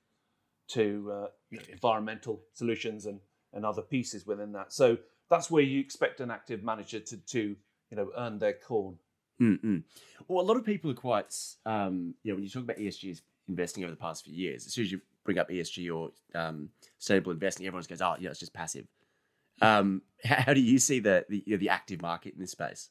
to 0.68 1.10
uh, 1.12 1.26
environmental 1.70 2.42
solutions 2.52 3.06
and 3.06 3.20
and 3.52 3.66
other 3.66 3.82
pieces 3.82 4.26
within 4.26 4.52
that. 4.52 4.72
So 4.72 4.96
that's 5.28 5.50
where 5.50 5.62
you 5.62 5.80
expect 5.80 6.20
an 6.20 6.30
active 6.30 6.62
manager 6.62 7.00
to 7.00 7.16
to 7.16 7.56
you 7.90 7.96
know 7.96 8.10
earn 8.16 8.38
their 8.38 8.54
corn. 8.54 8.98
Mm-mm. 9.42 9.82
Well, 10.28 10.44
a 10.44 10.46
lot 10.46 10.56
of 10.56 10.64
people 10.64 10.90
are 10.92 10.94
quite, 10.94 11.34
um, 11.66 12.14
you 12.22 12.30
know, 12.30 12.36
when 12.36 12.44
you 12.44 12.50
talk 12.50 12.62
about 12.62 12.76
ESG 12.76 13.20
investing 13.48 13.82
over 13.82 13.90
the 13.90 13.96
past 13.96 14.24
few 14.24 14.34
years, 14.34 14.66
as 14.66 14.72
soon 14.72 14.84
as 14.84 14.92
you 14.92 15.00
bring 15.24 15.38
up 15.38 15.50
ESG 15.50 15.94
or 15.94 16.12
um, 16.34 16.68
sustainable 16.98 17.32
investing, 17.32 17.66
everyone 17.66 17.84
goes, 17.88 18.00
"Oh, 18.00 18.14
yeah, 18.20 18.30
it's 18.30 18.38
just 18.38 18.54
passive." 18.54 18.86
Um, 19.60 20.02
how, 20.24 20.36
how 20.36 20.54
do 20.54 20.60
you 20.60 20.78
see 20.78 21.00
the 21.00 21.26
the, 21.28 21.42
you 21.44 21.56
know, 21.56 21.58
the 21.58 21.70
active 21.70 22.00
market 22.00 22.34
in 22.34 22.40
this 22.40 22.52
space? 22.52 22.90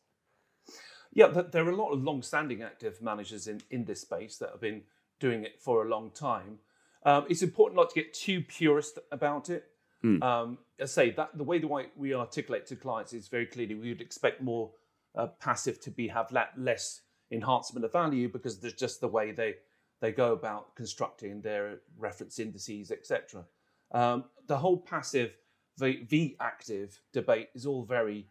Yeah, 1.13 1.27
there 1.27 1.65
are 1.65 1.71
a 1.71 1.75
lot 1.75 1.91
of 1.91 2.01
long-standing 2.01 2.63
active 2.63 3.01
managers 3.01 3.47
in, 3.47 3.61
in 3.69 3.83
this 3.83 3.99
space 3.99 4.37
that 4.37 4.51
have 4.51 4.61
been 4.61 4.83
doing 5.19 5.43
it 5.43 5.59
for 5.59 5.85
a 5.85 5.89
long 5.89 6.09
time. 6.11 6.59
Um, 7.03 7.25
it's 7.29 7.41
important 7.41 7.75
not 7.75 7.89
to 7.89 7.95
get 7.95 8.13
too 8.13 8.41
purist 8.41 8.97
about 9.11 9.49
it. 9.49 9.65
Mm. 10.05 10.23
Um, 10.23 10.57
I 10.81 10.85
say 10.85 11.11
that 11.11 11.37
the 11.37 11.43
way 11.43 11.59
the 11.59 11.67
way 11.67 11.87
we 11.95 12.13
articulate 12.13 12.65
to 12.67 12.75
clients 12.75 13.13
is 13.13 13.27
very 13.27 13.45
clearly 13.45 13.75
we 13.75 13.89
would 13.89 14.01
expect 14.01 14.41
more 14.41 14.71
uh, 15.15 15.27
passive 15.39 15.79
to 15.81 15.91
be 15.91 16.07
have 16.07 16.31
less 16.57 17.01
enhancement 17.31 17.85
of 17.85 17.91
value 17.91 18.29
because 18.29 18.59
there's 18.59 18.73
just 18.73 19.01
the 19.01 19.07
way 19.07 19.31
they 19.31 19.55
they 20.01 20.11
go 20.11 20.33
about 20.33 20.75
constructing 20.75 21.41
their 21.41 21.79
reference 21.97 22.39
indices, 22.39 22.91
etc. 22.91 23.45
Um, 23.91 24.25
the 24.47 24.57
whole 24.57 24.77
passive 24.77 25.37
v, 25.77 26.03
v 26.03 26.35
active 26.39 26.99
debate 27.13 27.49
is 27.53 27.65
all 27.65 27.83
very 27.83 28.27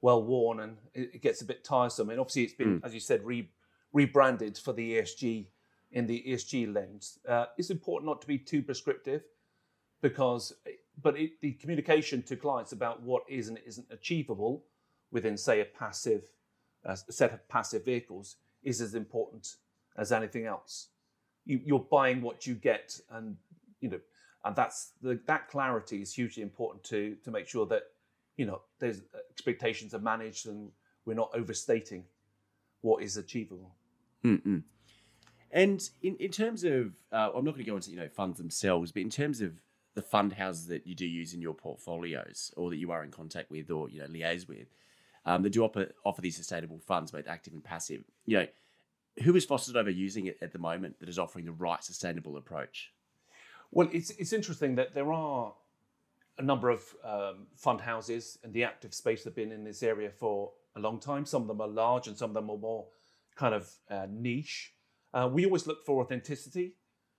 well 0.00 0.22
worn 0.22 0.60
and 0.60 0.76
it, 0.94 1.10
it 1.14 1.22
gets 1.22 1.42
a 1.42 1.44
bit 1.44 1.64
tiresome. 1.64 2.10
And 2.10 2.20
obviously, 2.20 2.44
it's 2.44 2.54
been, 2.54 2.80
as 2.84 2.94
you 2.94 3.00
said, 3.00 3.24
re, 3.24 3.50
rebranded 3.92 4.56
for 4.58 4.72
the 4.72 4.98
ESG 4.98 5.46
in 5.92 6.06
the 6.06 6.24
ESG 6.28 6.72
lens. 6.72 7.18
Uh, 7.26 7.46
it's 7.56 7.70
important 7.70 8.08
not 8.08 8.20
to 8.20 8.26
be 8.26 8.38
too 8.38 8.62
prescriptive 8.62 9.22
because, 10.02 10.52
but 11.02 11.18
it, 11.18 11.40
the 11.40 11.52
communication 11.54 12.22
to 12.22 12.36
clients 12.36 12.72
about 12.72 13.02
what 13.02 13.22
is 13.28 13.48
and 13.48 13.58
isn't 13.66 13.86
achievable 13.90 14.64
within, 15.10 15.36
say, 15.36 15.60
a 15.60 15.64
passive 15.64 16.22
a 16.84 16.96
set 16.96 17.32
of 17.32 17.46
passive 17.48 17.84
vehicles 17.84 18.36
is 18.62 18.80
as 18.80 18.94
important 18.94 19.56
as 19.96 20.12
anything 20.12 20.46
else. 20.46 20.88
You, 21.44 21.60
you're 21.64 21.86
buying 21.90 22.22
what 22.22 22.46
you 22.46 22.54
get, 22.54 22.98
and 23.10 23.36
you 23.80 23.90
know, 23.90 24.00
and 24.44 24.54
that's 24.54 24.92
the, 25.02 25.20
that 25.26 25.48
clarity 25.48 26.02
is 26.02 26.14
hugely 26.14 26.42
important 26.42 26.84
to 26.84 27.16
to 27.24 27.30
make 27.30 27.48
sure 27.48 27.66
that 27.66 27.82
you 28.36 28.46
know 28.46 28.60
there's 28.78 29.02
expectations 29.30 29.94
are 29.94 30.00
managed 30.00 30.46
and 30.46 30.70
we're 31.04 31.14
not 31.14 31.30
overstating 31.34 32.04
what 32.82 33.02
is 33.02 33.16
achievable. 33.16 33.74
Mm-mm. 34.24 34.62
And 35.50 35.88
in, 36.02 36.16
in 36.16 36.30
terms 36.30 36.62
of, 36.62 36.92
uh, 37.10 37.30
I'm 37.34 37.44
not 37.44 37.52
going 37.54 37.64
to 37.64 37.70
go 37.70 37.76
into 37.76 37.90
you 37.90 37.96
know 37.96 38.08
funds 38.08 38.38
themselves, 38.38 38.92
but 38.92 39.02
in 39.02 39.10
terms 39.10 39.40
of 39.40 39.52
the 39.94 40.02
fund 40.02 40.34
houses 40.34 40.66
that 40.66 40.86
you 40.86 40.94
do 40.94 41.06
use 41.06 41.34
in 41.34 41.40
your 41.40 41.54
portfolios, 41.54 42.52
or 42.56 42.70
that 42.70 42.76
you 42.76 42.90
are 42.92 43.02
in 43.02 43.10
contact 43.10 43.50
with, 43.50 43.70
or 43.70 43.88
you 43.88 44.00
know 44.00 44.06
liaise 44.06 44.46
with, 44.46 44.68
um, 45.28 45.42
that 45.42 45.50
do 45.50 45.62
offer, 45.62 45.92
offer 46.04 46.22
these 46.22 46.36
sustainable 46.36 46.78
funds, 46.78 47.10
both 47.10 47.28
active 47.28 47.52
and 47.52 47.62
passive. 47.62 48.02
You 48.24 48.38
know, 48.38 48.46
who 49.24 49.36
is 49.36 49.44
Foster 49.44 49.72
Nova 49.72 49.92
using 49.92 50.26
it 50.26 50.38
at 50.40 50.52
the 50.52 50.58
moment 50.58 50.98
that 51.00 51.08
is 51.08 51.18
offering 51.18 51.44
the 51.44 51.52
right 51.52 51.84
sustainable 51.84 52.38
approach? 52.38 52.92
Well, 53.70 53.90
it's 53.92 54.10
it's 54.10 54.32
interesting 54.32 54.76
that 54.76 54.94
there 54.94 55.12
are 55.12 55.52
a 56.38 56.42
number 56.42 56.70
of 56.70 56.82
um, 57.04 57.48
fund 57.56 57.80
houses 57.82 58.38
in 58.42 58.52
the 58.52 58.64
active 58.64 58.94
space 58.94 59.22
that 59.24 59.30
have 59.30 59.36
been 59.36 59.52
in 59.52 59.64
this 59.64 59.82
area 59.82 60.10
for 60.10 60.52
a 60.76 60.80
long 60.80 60.98
time. 60.98 61.26
Some 61.26 61.42
of 61.42 61.48
them 61.48 61.60
are 61.60 61.68
large, 61.68 62.08
and 62.08 62.16
some 62.16 62.30
of 62.30 62.34
them 62.34 62.48
are 62.48 62.56
more 62.56 62.86
kind 63.36 63.54
of 63.54 63.70
uh, 63.90 64.06
niche. 64.10 64.72
Uh, 65.12 65.28
we 65.30 65.44
always 65.44 65.66
look 65.66 65.84
for 65.84 66.00
authenticity. 66.00 66.76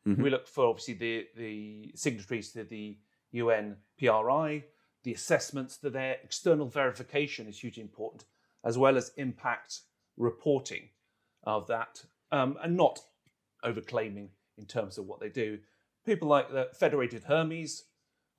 Mhm. 0.07 0.23
We 0.23 0.29
look 0.31 0.47
for 0.47 0.65
obviously 0.65 0.95
the 0.95 1.27
the 1.35 1.91
signatories 1.93 2.53
to 2.53 2.63
the 2.63 2.97
UN 3.33 3.77
PRI, 3.99 4.63
the 5.03 5.13
assessments 5.13 5.77
that 5.77 5.93
their 5.93 6.17
external 6.23 6.67
verification 6.67 7.47
is 7.47 7.59
hugely 7.59 7.81
important, 7.81 8.25
as 8.63 8.77
well 8.77 8.97
as 8.97 9.11
impact 9.17 9.81
reporting 10.17 10.89
of 11.43 11.67
that, 11.67 12.03
um, 12.31 12.57
and 12.61 12.75
not 12.75 12.99
overclaiming 13.63 14.27
in 14.57 14.65
terms 14.65 14.97
of 14.97 15.05
what 15.05 15.19
they 15.19 15.29
do. 15.29 15.57
People 16.05 16.27
like 16.27 16.51
the 16.51 16.69
Federated 16.73 17.23
Hermes, 17.23 17.85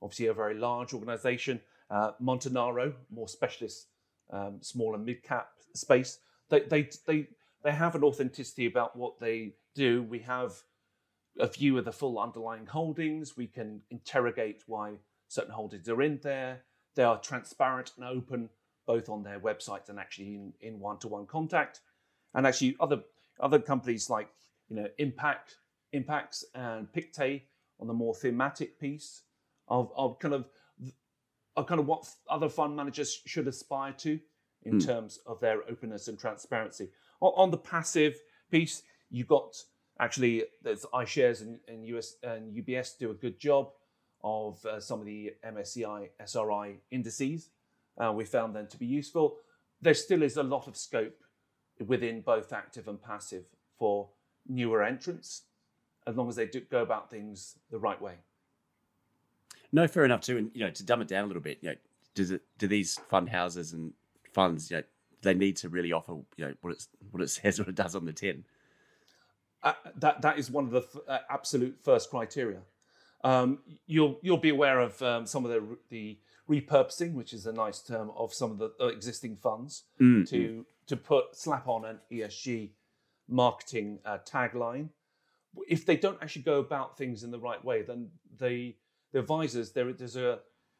obviously 0.01 0.27
a 0.27 0.33
very 0.33 0.55
large 0.55 0.93
organization, 0.93 1.59
uh, 1.89 2.11
Montanaro, 2.21 2.93
more 3.09 3.27
specialist, 3.27 3.87
um, 4.31 4.59
small 4.61 4.95
and 4.95 5.05
mid 5.05 5.23
cap 5.23 5.49
space. 5.73 6.19
They, 6.49 6.61
they, 6.61 6.89
they, 7.05 7.27
they 7.63 7.71
have 7.71 7.95
an 7.95 8.03
authenticity 8.03 8.65
about 8.65 8.95
what 8.95 9.19
they 9.19 9.53
do. 9.75 10.03
We 10.03 10.19
have 10.19 10.53
a 11.39 11.47
view 11.47 11.77
of 11.77 11.85
the 11.85 11.91
full 11.91 12.19
underlying 12.19 12.65
holdings. 12.65 13.37
We 13.37 13.47
can 13.47 13.81
interrogate 13.89 14.63
why 14.67 14.93
certain 15.31 15.53
holdings 15.53 15.87
are 15.87 16.01
in 16.01 16.19
there. 16.23 16.61
They 16.95 17.03
are 17.03 17.17
transparent 17.19 17.93
and 17.95 18.05
open, 18.05 18.49
both 18.85 19.07
on 19.07 19.23
their 19.23 19.39
websites 19.39 19.87
and 19.87 19.97
actually 19.97 20.35
in, 20.35 20.53
in 20.59 20.79
one-to-one 20.79 21.25
contact. 21.25 21.79
And 22.33 22.45
actually, 22.45 22.75
other 22.79 23.01
other 23.39 23.59
companies 23.59 24.09
like 24.09 24.27
you 24.67 24.75
know 24.75 24.87
Impact, 24.97 25.55
Impax, 25.93 26.43
and 26.53 26.91
Pictet 26.91 27.43
on 27.79 27.87
the 27.87 27.93
more 27.93 28.13
thematic 28.13 28.77
piece 28.77 29.23
of, 29.69 29.91
of 29.95 30.19
kind 30.19 30.33
of 30.33 30.45
are 31.55 31.63
kind 31.63 31.79
of 31.79 31.87
what 31.87 32.05
other 32.29 32.49
fund 32.49 32.75
managers 32.75 33.21
should 33.25 33.47
aspire 33.47 33.93
to 33.93 34.19
in 34.63 34.73
Mm. 34.77 34.85
terms 34.85 35.19
of 35.25 35.39
their 35.39 35.63
openness 35.69 36.07
and 36.07 36.19
transparency. 36.19 36.89
On, 37.19 37.31
on 37.35 37.51
the 37.51 37.57
passive 37.57 38.19
piece, 38.51 38.83
you 39.09 39.23
got 39.23 39.55
actually 39.99 40.43
there's 40.61 40.85
iShares 40.93 41.41
and, 41.41 41.59
and 41.67 41.85
US 41.87 42.15
and 42.21 42.53
UBS 42.53 42.97
do 42.97 43.11
a 43.11 43.13
good 43.13 43.39
job 43.39 43.71
of 44.23 44.63
uh, 44.65 44.79
some 44.79 44.99
of 44.99 45.05
the 45.05 45.33
MSCI 45.45 46.09
SRI 46.19 46.75
indices. 46.91 47.49
Uh, 47.97 48.11
we 48.11 48.25
found 48.25 48.55
them 48.55 48.67
to 48.67 48.77
be 48.77 48.85
useful. 48.85 49.37
There 49.81 49.93
still 49.93 50.23
is 50.23 50.37
a 50.37 50.43
lot 50.43 50.67
of 50.67 50.77
scope 50.77 51.23
within 51.85 52.21
both 52.21 52.53
active 52.53 52.87
and 52.87 53.01
passive 53.01 53.45
for 53.77 54.09
newer 54.47 54.83
entrants, 54.83 55.43
as 56.07 56.15
long 56.15 56.29
as 56.29 56.35
they 56.35 56.45
do 56.45 56.61
go 56.61 56.81
about 56.81 57.09
things 57.09 57.57
the 57.69 57.79
right 57.79 58.01
way. 58.01 58.15
No, 59.71 59.87
fair 59.87 60.05
enough 60.05 60.21
too. 60.21 60.37
And 60.37 60.51
you 60.53 60.65
know, 60.65 60.71
to 60.71 60.83
dumb 60.83 61.01
it 61.01 61.07
down 61.07 61.23
a 61.23 61.27
little 61.27 61.41
bit, 61.41 61.59
you 61.61 61.69
know, 61.69 61.75
does 62.13 62.31
it 62.31 62.41
do 62.57 62.67
these 62.67 62.99
fund 63.09 63.29
houses 63.29 63.73
and 63.73 63.93
funds, 64.33 64.69
you 64.69 64.77
know, 64.77 64.83
they 65.21 65.33
need 65.33 65.55
to 65.57 65.69
really 65.69 65.91
offer, 65.91 66.13
you 66.35 66.45
know, 66.45 66.53
what 66.61 66.71
it's 66.71 66.89
what 67.11 67.21
it 67.21 67.29
says, 67.29 67.59
what 67.59 67.67
it 67.67 67.75
does 67.75 67.95
on 67.95 68.05
the 68.05 68.13
tin. 68.13 68.43
Uh, 69.63 69.73
that 69.97 70.21
that 70.21 70.39
is 70.39 70.49
one 70.49 70.65
of 70.65 70.71
the 70.71 70.81
f- 70.81 71.01
uh, 71.07 71.19
absolute 71.29 71.77
first 71.83 72.09
criteria. 72.09 72.59
Um, 73.23 73.59
you'll 73.85 74.19
you'll 74.21 74.37
be 74.37 74.49
aware 74.49 74.79
of 74.79 75.01
um, 75.01 75.25
some 75.25 75.45
of 75.45 75.51
the 75.51 75.77
the 75.89 76.19
repurposing, 76.49 77.13
which 77.13 77.33
is 77.33 77.45
a 77.45 77.53
nice 77.53 77.79
term 77.81 78.11
of 78.15 78.33
some 78.33 78.51
of 78.51 78.57
the 78.57 78.71
uh, 78.79 78.87
existing 78.87 79.37
funds 79.37 79.83
Mm, 79.99 80.27
to 80.29 80.65
to 80.87 80.97
put 80.97 81.35
slap 81.35 81.67
on 81.67 81.85
an 81.85 81.99
ESG 82.11 82.71
marketing 83.27 83.99
uh, 84.05 84.17
tagline. 84.25 84.89
If 85.67 85.85
they 85.85 85.97
don't 85.97 86.17
actually 86.21 86.43
go 86.43 86.59
about 86.59 86.97
things 86.97 87.23
in 87.23 87.31
the 87.31 87.39
right 87.39 87.63
way, 87.63 87.81
then 87.83 88.09
the 88.39 88.75
the 89.11 89.19
advisors 89.19 89.71
there 89.71 89.91
there's 89.93 90.15
a 90.15 90.39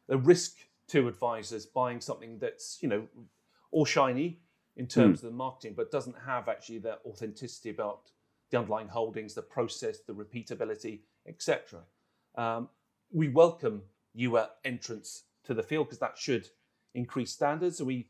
a 0.09 0.17
risk 0.17 0.57
to 0.87 1.07
advisors 1.07 1.65
buying 1.65 2.01
something 2.01 2.39
that's 2.39 2.79
you 2.81 2.89
know 2.89 3.07
all 3.71 3.85
shiny 3.85 4.39
in 4.75 4.87
terms 4.87 5.23
of 5.23 5.29
the 5.29 5.35
marketing, 5.35 5.73
but 5.75 5.91
doesn't 5.91 6.15
have 6.25 6.47
actually 6.49 6.79
that 6.79 6.99
authenticity 7.05 7.69
about 7.69 8.09
the 8.49 8.57
underlying 8.57 8.87
holdings, 8.87 9.33
the 9.33 9.41
process, 9.41 9.99
the 10.07 10.13
repeatability, 10.13 11.01
etc. 11.27 11.81
Um, 12.35 12.69
we 13.11 13.27
welcome 13.27 13.83
newer 14.15 14.47
entrants 14.63 15.23
to 15.45 15.53
the 15.53 15.63
field 15.63 15.87
because 15.87 15.99
that 15.99 16.17
should 16.17 16.49
increase 16.93 17.31
standards. 17.31 17.77
So 17.77 17.85
we 17.85 18.07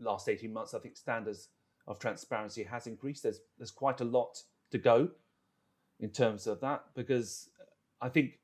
last 0.00 0.28
18 0.28 0.52
months, 0.52 0.74
I 0.74 0.78
think 0.78 0.96
standards 0.96 1.48
of 1.86 1.98
transparency 1.98 2.62
has 2.64 2.86
increased. 2.86 3.22
There's 3.22 3.40
there's 3.58 3.70
quite 3.70 4.00
a 4.00 4.04
lot 4.04 4.42
to 4.70 4.78
go 4.78 5.10
in 6.00 6.10
terms 6.10 6.46
of 6.46 6.60
that 6.60 6.84
because 6.94 7.50
I 8.00 8.08
think 8.08 8.38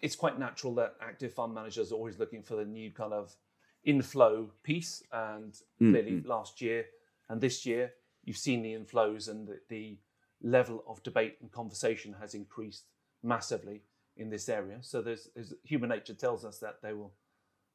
it's 0.00 0.16
quite 0.16 0.38
natural 0.38 0.74
that 0.76 0.94
active 1.00 1.34
fund 1.34 1.54
managers 1.54 1.90
are 1.92 1.96
always 1.96 2.18
looking 2.18 2.42
for 2.42 2.56
the 2.56 2.64
new 2.64 2.90
kind 2.90 3.12
of 3.12 3.36
inflow 3.84 4.50
piece. 4.62 5.02
And 5.12 5.52
mm-hmm. 5.52 5.92
clearly, 5.92 6.22
last 6.22 6.60
year 6.60 6.86
and 7.28 7.40
this 7.40 7.66
year, 7.66 7.92
you've 8.24 8.36
seen 8.36 8.62
the 8.62 8.74
inflows 8.74 9.28
and 9.28 9.48
the, 9.48 9.58
the 9.68 9.98
level 10.42 10.84
of 10.86 11.02
debate 11.02 11.36
and 11.40 11.50
conversation 11.50 12.14
has 12.20 12.34
increased 12.34 12.84
massively 13.22 13.82
in 14.16 14.30
this 14.30 14.48
area. 14.48 14.78
So 14.80 15.00
there's, 15.00 15.28
there's, 15.34 15.54
human 15.62 15.90
nature 15.90 16.14
tells 16.14 16.44
us 16.44 16.58
that 16.58 16.82
they 16.82 16.92
will 16.92 17.12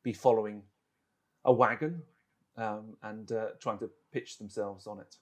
be 0.04 0.14
following 0.14 0.64
a 1.46 1.54
wagon 1.54 2.02
um, 2.58 2.98
and 3.02 3.32
uh, 3.32 3.48
trying 3.60 3.80
to 3.80 3.90
pitch 4.12 4.38
themselves 4.38 4.88
on 4.88 5.00
it. 5.00 5.18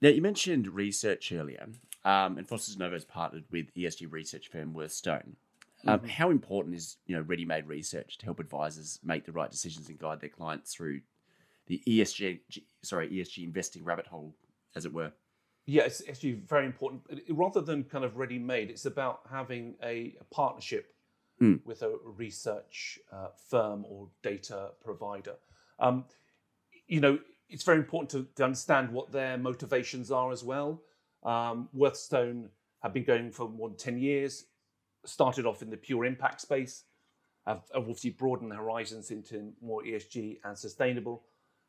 Now 0.00 0.08
you 0.10 0.20
mentioned 0.20 0.68
research 0.68 1.32
earlier, 1.32 1.66
um, 2.04 2.36
and 2.36 2.46
Foster 2.46 2.76
de 2.76 2.90
has 2.90 3.04
partnered 3.04 3.44
with 3.50 3.74
ESG 3.74 4.10
research 4.12 4.48
firm 4.48 4.74
Worthstone. 4.74 5.36
Um, 5.86 6.00
mm-hmm. 6.00 6.08
How 6.08 6.30
important 6.30 6.74
is 6.74 6.96
you 7.06 7.16
know 7.16 7.22
ready-made 7.22 7.66
research 7.66 8.18
to 8.18 8.24
help 8.24 8.40
advisors 8.40 8.98
make 9.02 9.24
the 9.24 9.32
right 9.32 9.50
decisions 9.50 9.88
and 9.88 9.98
guide 9.98 10.20
their 10.20 10.30
clients 10.30 10.74
through 10.74 11.00
the 11.66 11.82
ESG 11.86 12.40
sorry 12.82 13.08
ESG 13.08 13.44
investing 13.44 13.84
rabbit 13.84 14.06
hole, 14.06 14.34
as 14.76 14.84
it 14.84 14.92
were? 14.92 15.12
Yeah, 15.66 15.84
it's 15.84 16.02
actually 16.08 16.32
very 16.32 16.66
important. 16.66 17.02
Rather 17.30 17.60
than 17.60 17.84
kind 17.84 18.04
of 18.04 18.16
ready-made, 18.16 18.70
it's 18.70 18.84
about 18.84 19.20
having 19.30 19.76
a, 19.82 20.14
a 20.20 20.24
partnership 20.30 20.94
mm. 21.40 21.60
with 21.64 21.82
a 21.82 21.96
research 22.04 22.98
uh, 23.10 23.28
firm 23.48 23.84
or 23.88 24.08
data 24.22 24.70
provider. 24.82 25.36
Um, 25.78 26.04
you 26.86 27.00
know, 27.00 27.18
it's 27.48 27.62
very 27.62 27.78
important 27.78 28.10
to, 28.10 28.28
to, 28.36 28.44
understand 28.44 28.90
what 28.90 29.10
their 29.10 29.38
motivations 29.38 30.10
are 30.10 30.32
as 30.32 30.44
well. 30.44 30.82
Um, 31.22 31.68
Worthstone 31.74 32.50
have 32.82 32.92
been 32.92 33.04
going 33.04 33.30
for 33.30 33.48
more 33.48 33.68
than 33.68 33.78
10 33.78 33.98
years, 33.98 34.44
started 35.06 35.46
off 35.46 35.62
in 35.62 35.70
the 35.70 35.76
pure 35.76 36.04
impact 36.04 36.40
space, 36.40 36.84
have, 37.46 37.62
have 37.72 37.82
obviously 37.82 38.10
broadened 38.10 38.50
their 38.50 38.58
horizons 38.58 39.10
into 39.10 39.52
more 39.62 39.82
ESG 39.82 40.38
and 40.44 40.56
sustainable. 40.56 41.24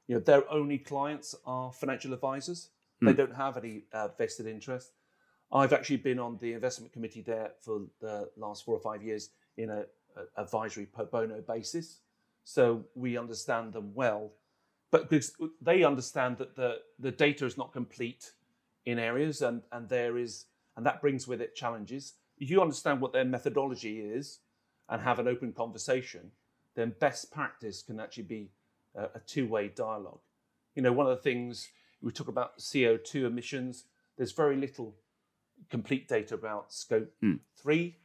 You 0.08 0.16
know, 0.16 0.22
their 0.22 0.50
only 0.52 0.78
clients 0.78 1.36
are 1.46 1.72
financial 1.72 2.14
advisors. 2.14 2.70
Mm. 3.02 3.08
They 3.08 3.14
don't 3.14 3.36
have 3.36 3.58
any 3.58 3.84
uh, 3.94 4.10
vested 4.18 4.48
interest. 4.48 4.92
I've 5.52 5.74
actually 5.74 5.98
been 5.98 6.20
on 6.20 6.38
the 6.38 6.54
investment 6.54 6.92
committee 6.92 7.22
there 7.22 7.52
for 7.62 7.82
the 8.02 8.30
last 8.38 8.66
four 8.66 8.76
or 8.76 8.80
five 8.80 9.04
years 9.04 9.30
in 9.58 9.70
a, 9.70 9.86
a 10.16 10.42
advisory 10.42 10.86
pro 10.86 11.06
bono 11.06 11.42
basis. 11.42 12.00
So 12.44 12.86
we 12.96 13.18
understand 13.18 13.74
them 13.74 13.92
well, 13.94 14.32
but 14.92 15.12
they 15.62 15.84
understand 15.84 16.38
that 16.38 16.56
the, 16.56 16.80
the 17.00 17.12
data 17.12 17.46
is 17.46 17.58
not 17.58 17.74
complete 17.74 18.32
in 18.86 19.00
areas 19.00 19.42
and, 19.42 19.62
and 19.72 19.90
there 19.90 20.18
is 20.18 20.46
and 20.76 20.86
that 20.86 21.02
brings 21.02 21.28
with 21.28 21.42
it 21.42 21.56
challenges. 21.56 22.14
If 22.38 22.50
you 22.50 22.62
understand 22.62 23.00
what 23.02 23.14
their 23.14 23.26
methodology 23.26 24.00
is 24.00 24.40
and 24.90 25.02
have 25.02 25.20
an 25.20 25.28
open 25.28 25.54
conversation, 25.54 26.32
then 26.76 26.94
best 27.00 27.32
practice 27.32 27.82
can 27.82 28.00
actually 28.00 28.24
be 28.24 28.50
a, 28.94 29.04
a 29.16 29.20
two-way 29.26 29.70
dialogue. 29.70 30.20
You 30.76 30.82
know, 30.82 30.92
one 30.92 31.08
of 31.08 31.16
the 31.16 31.24
things 31.24 31.70
we 32.06 32.12
talk 32.12 32.30
about 32.30 32.60
CO2 32.60 33.26
emissions, 33.26 33.84
there's 34.18 34.32
very 34.32 34.56
little 34.56 34.96
complete 35.70 36.08
data 36.08 36.36
about 36.36 36.72
scope 36.72 37.12
mm. 37.24 37.40
three 37.58 37.98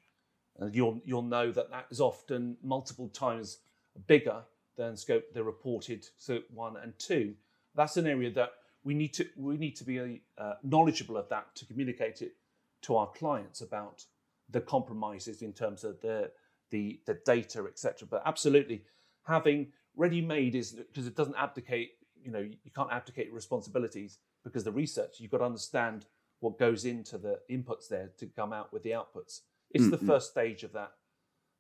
and 0.58 0.74
you'll 0.74 1.00
you'll 1.04 1.22
know 1.22 1.50
that 1.50 1.70
that 1.70 1.86
is 1.90 2.00
often 2.00 2.56
multiple 2.62 3.08
times 3.08 3.58
bigger 4.06 4.42
than 4.76 4.96
scope 4.96 5.24
the 5.34 5.42
reported 5.42 6.06
scope 6.16 6.44
one 6.52 6.76
and 6.76 6.98
two. 6.98 7.34
That's 7.74 7.96
an 7.96 8.06
area 8.06 8.30
that 8.32 8.50
we 8.84 8.94
need 8.94 9.12
to 9.14 9.26
we 9.36 9.56
need 9.56 9.76
to 9.76 9.84
be 9.84 10.22
uh, 10.38 10.54
knowledgeable 10.62 11.16
of 11.16 11.28
that 11.28 11.54
to 11.56 11.66
communicate 11.66 12.22
it 12.22 12.32
to 12.82 12.96
our 12.96 13.08
clients 13.08 13.60
about 13.60 14.04
the 14.48 14.60
compromises 14.60 15.42
in 15.42 15.52
terms 15.52 15.84
of 15.84 16.00
the 16.00 16.30
the, 16.70 17.00
the 17.04 17.18
data, 17.26 17.64
etc. 17.66 18.06
But 18.08 18.22
absolutely, 18.24 18.84
having 19.26 19.72
ready-made 19.96 20.54
is 20.54 20.72
because 20.72 21.06
it 21.06 21.16
doesn't 21.16 21.36
abdicate. 21.36 21.92
You 22.22 22.30
know, 22.30 22.40
you 22.40 22.70
can't 22.74 22.92
abdicate 22.92 23.32
responsibilities 23.32 24.18
because 24.44 24.64
the 24.64 24.72
research 24.72 25.16
you've 25.18 25.30
got 25.30 25.38
to 25.38 25.44
understand 25.44 26.06
what 26.40 26.58
goes 26.58 26.84
into 26.84 27.18
the 27.18 27.38
inputs 27.50 27.88
there 27.88 28.10
to 28.18 28.26
come 28.26 28.52
out 28.52 28.72
with 28.72 28.82
the 28.82 28.90
outputs. 28.90 29.40
It's 29.70 29.84
mm-hmm. 29.84 29.90
the 29.90 29.98
first 29.98 30.30
stage 30.30 30.62
of 30.64 30.72
that. 30.72 30.92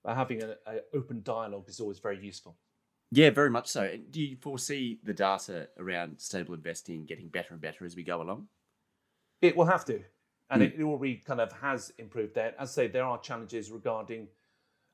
But 0.02 0.16
having 0.16 0.42
an 0.42 0.54
open 0.94 1.20
dialogue 1.22 1.68
is 1.68 1.80
always 1.80 1.98
very 1.98 2.18
useful. 2.18 2.56
Yeah, 3.12 3.30
very 3.30 3.50
much 3.50 3.68
so. 3.68 3.96
Do 4.10 4.20
you 4.20 4.36
foresee 4.36 5.00
the 5.02 5.12
data 5.12 5.68
around 5.78 6.20
stable 6.20 6.54
investing 6.54 7.04
getting 7.04 7.28
better 7.28 7.52
and 7.52 7.60
better 7.60 7.84
as 7.84 7.96
we 7.96 8.02
go 8.02 8.22
along? 8.22 8.46
It 9.42 9.56
will 9.56 9.66
have 9.66 9.84
to, 9.86 10.00
and 10.48 10.62
mm. 10.62 10.78
it, 10.78 10.82
already 10.82 11.16
kind 11.16 11.40
of 11.40 11.52
has 11.52 11.92
improved 11.98 12.34
there. 12.34 12.54
As 12.58 12.70
I 12.70 12.72
say, 12.72 12.88
there 12.88 13.04
are 13.04 13.18
challenges 13.18 13.70
regarding 13.70 14.28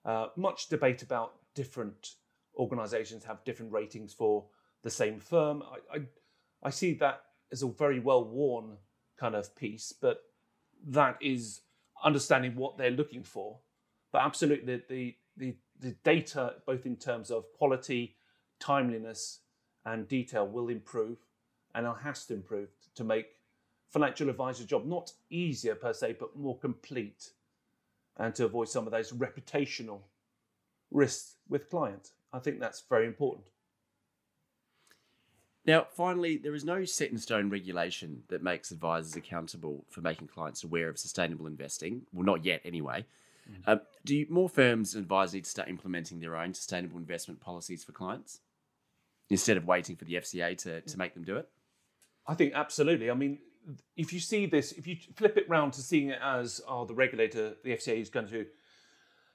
uh, 0.04 0.28
much 0.36 0.68
debate 0.68 1.02
about 1.02 1.34
different 1.54 2.14
organisations 2.56 3.24
have 3.24 3.44
different 3.44 3.72
ratings 3.72 4.14
for 4.14 4.46
the 4.86 4.90
same 4.90 5.18
firm. 5.18 5.64
I, 5.64 5.96
I, 5.96 6.00
I 6.62 6.70
see 6.70 6.94
that 6.94 7.22
as 7.50 7.64
a 7.64 7.66
very 7.66 7.98
well 7.98 8.24
worn 8.24 8.76
kind 9.18 9.34
of 9.34 9.54
piece, 9.56 9.92
but 9.92 10.22
that 10.86 11.18
is 11.20 11.62
understanding 12.04 12.54
what 12.54 12.78
they're 12.78 12.92
looking 12.92 13.24
for. 13.24 13.58
But 14.12 14.22
absolutely, 14.22 14.82
the, 14.88 15.16
the, 15.36 15.56
the 15.80 15.90
data, 16.04 16.54
both 16.64 16.86
in 16.86 16.94
terms 16.94 17.32
of 17.32 17.52
quality, 17.58 18.14
timeliness, 18.60 19.40
and 19.84 20.06
detail, 20.06 20.46
will 20.46 20.68
improve 20.68 21.18
and 21.74 21.84
it 21.84 21.94
has 22.04 22.24
to 22.26 22.34
improve 22.34 22.68
to 22.94 23.02
make 23.02 23.26
financial 23.90 24.30
advisor's 24.30 24.66
job 24.66 24.86
not 24.86 25.10
easier 25.30 25.74
per 25.74 25.92
se, 25.92 26.16
but 26.20 26.36
more 26.36 26.58
complete 26.58 27.30
and 28.18 28.36
to 28.36 28.44
avoid 28.44 28.68
some 28.68 28.86
of 28.86 28.92
those 28.92 29.10
reputational 29.10 30.02
risks 30.92 31.34
with 31.48 31.68
clients. 31.68 32.12
I 32.32 32.38
think 32.38 32.60
that's 32.60 32.84
very 32.88 33.06
important. 33.06 33.48
Now, 35.66 35.86
finally, 35.90 36.36
there 36.36 36.54
is 36.54 36.64
no 36.64 36.84
set 36.84 37.10
in 37.10 37.18
stone 37.18 37.50
regulation 37.50 38.22
that 38.28 38.42
makes 38.42 38.70
advisors 38.70 39.16
accountable 39.16 39.84
for 39.90 40.00
making 40.00 40.28
clients 40.28 40.62
aware 40.62 40.88
of 40.88 40.98
sustainable 40.98 41.46
investing. 41.46 42.02
Well, 42.12 42.24
not 42.24 42.44
yet, 42.44 42.60
anyway. 42.64 43.04
Mm. 43.50 43.62
Uh, 43.66 43.76
do 44.04 44.16
you, 44.16 44.26
more 44.30 44.48
firms 44.48 44.94
and 44.94 45.02
advisors 45.02 45.34
need 45.34 45.44
to 45.44 45.50
start 45.50 45.68
implementing 45.68 46.20
their 46.20 46.36
own 46.36 46.54
sustainable 46.54 46.98
investment 46.98 47.40
policies 47.40 47.82
for 47.82 47.92
clients 47.92 48.40
instead 49.28 49.56
of 49.56 49.66
waiting 49.66 49.96
for 49.96 50.04
the 50.04 50.14
FCA 50.14 50.56
to, 50.58 50.80
to 50.82 50.98
make 50.98 51.14
them 51.14 51.24
do 51.24 51.36
it? 51.36 51.48
I 52.28 52.34
think 52.34 52.52
absolutely. 52.54 53.10
I 53.10 53.14
mean, 53.14 53.38
if 53.96 54.12
you 54.12 54.20
see 54.20 54.46
this, 54.46 54.72
if 54.72 54.86
you 54.86 54.96
flip 55.16 55.36
it 55.36 55.48
round 55.48 55.72
to 55.74 55.82
seeing 55.82 56.10
it 56.10 56.20
as, 56.22 56.60
oh, 56.68 56.84
the 56.84 56.94
regulator, 56.94 57.54
the 57.64 57.70
FCA 57.70 58.00
is 58.00 58.08
going 58.08 58.28
to, 58.28 58.46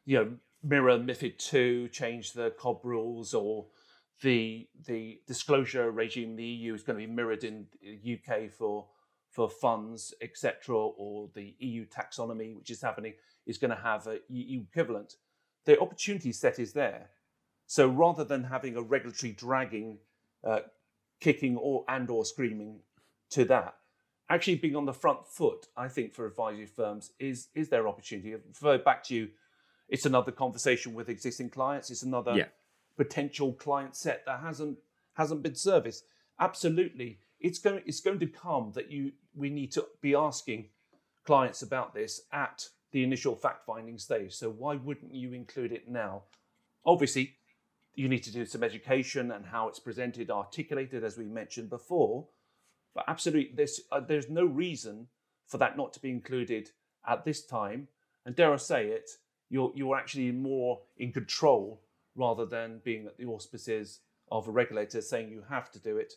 you 0.06 0.18
know, 0.18 0.32
mirror 0.64 0.98
MIFID 0.98 1.38
two, 1.38 1.88
change 1.90 2.34
the 2.34 2.52
COB 2.52 2.86
rules, 2.86 3.34
or 3.34 3.66
the 4.22 4.68
the 4.86 5.20
disclosure 5.28 5.92
regime 5.92 6.36
the 6.36 6.44
EU 6.44 6.74
is 6.74 6.84
going 6.84 7.00
to 7.00 7.06
be 7.06 7.12
mirrored 7.12 7.44
in 7.44 7.66
the 7.82 8.18
UK 8.18 8.52
for 8.52 8.88
for 9.30 9.50
funds, 9.50 10.14
etc., 10.22 10.76
or 10.76 11.30
the 11.34 11.56
EU 11.60 11.86
taxonomy, 11.86 12.54
which 12.54 12.70
is 12.70 12.82
happening, 12.82 13.14
is 13.46 13.58
going 13.58 13.72
to 13.72 13.82
have 13.82 14.06
a 14.08 14.20
EU 14.28 14.62
equivalent. 14.62 15.16
The 15.66 15.80
opportunity 15.80 16.34
set 16.34 16.60
is 16.60 16.74
there. 16.74 17.12
So 17.66 17.88
rather 17.88 18.26
than 18.26 18.44
having 18.44 18.76
a 18.76 18.82
regulatory 18.82 19.32
dragging, 19.32 20.00
uh, 20.46 20.60
kicking 21.22 21.56
or 21.56 21.86
and 21.88 22.10
or 22.10 22.26
screaming 22.26 22.82
to 23.30 23.46
that, 23.46 23.76
actually 24.30 24.56
being 24.56 24.76
on 24.76 24.86
the 24.86 24.94
front 24.94 25.26
foot, 25.26 25.68
I 25.78 25.88
think 25.88 26.14
for 26.14 26.26
advisory 26.26 26.66
firms 26.66 27.12
is 27.20 27.48
is 27.56 27.70
their 27.70 27.88
opportunity. 27.88 28.36
Refer 28.36 28.80
back 28.80 29.04
to 29.06 29.16
you, 29.16 29.30
it's 29.88 30.06
another 30.06 30.34
conversation 30.34 30.94
with 30.94 31.08
existing 31.08 31.52
clients. 31.52 31.90
It's 31.90 32.04
another 32.04 32.34
yeah 32.36 32.48
potential 33.04 33.52
client 33.54 33.96
set 33.96 34.24
that 34.28 34.42
hasn't 34.42 34.78
hasn't 35.14 35.42
been 35.42 35.56
serviced. 35.56 36.04
Absolutely, 36.40 37.18
it's 37.40 37.58
going 37.58 37.82
it's 37.88 38.00
going 38.00 38.20
to 38.20 38.28
come 38.28 38.72
that 38.76 38.92
you 38.92 39.14
we 39.34 39.50
need 39.50 39.72
to 39.72 39.88
be 40.02 40.14
asking 40.14 40.70
clients 41.26 41.64
about 41.64 41.96
this 41.96 42.22
at 42.32 42.68
the 42.92 43.04
initial 43.04 43.36
fact 43.36 43.66
finding 43.66 43.98
stage. 43.98 44.34
So 44.34 44.52
why 44.52 44.76
wouldn't 44.76 45.16
you 45.16 45.34
include 45.34 45.72
it 45.72 45.90
now? 45.90 46.24
Obviously, 46.86 47.38
you 47.96 48.08
need 48.08 48.24
to 48.24 48.32
do 48.32 48.46
some 48.46 48.64
education 48.64 49.32
and 49.32 49.46
how 49.46 49.68
it's 49.68 49.80
presented, 49.80 50.30
articulated, 50.30 51.04
as 51.04 51.18
we 51.18 51.26
mentioned 51.26 51.70
before. 51.70 52.28
But 52.94 53.06
absolutely, 53.08 53.56
there's 53.56 53.82
uh, 53.92 54.02
there's 54.02 54.30
no 54.30 54.46
reason 54.46 55.08
for 55.48 55.58
that 55.58 55.76
not 55.76 55.92
to 55.94 56.00
be 56.00 56.12
included 56.12 56.70
at 57.08 57.26
this 57.26 57.44
time. 57.44 57.88
And 58.28 58.36
dare 58.36 58.54
I 58.54 58.58
say 58.58 58.90
it, 58.90 59.10
you're 59.50 59.72
you're 59.76 59.98
actually 59.98 60.32
more 60.32 60.82
in 60.98 61.12
control 61.12 61.82
rather 62.16 62.46
than 62.46 62.82
being 62.84 63.06
at 63.08 63.18
the 63.18 63.26
auspices 63.26 64.02
of 64.32 64.48
a 64.48 64.52
regulator 64.52 65.02
saying 65.02 65.30
you 65.30 65.44
have 65.50 65.72
to 65.72 65.80
do 65.80 65.98
it. 65.98 66.14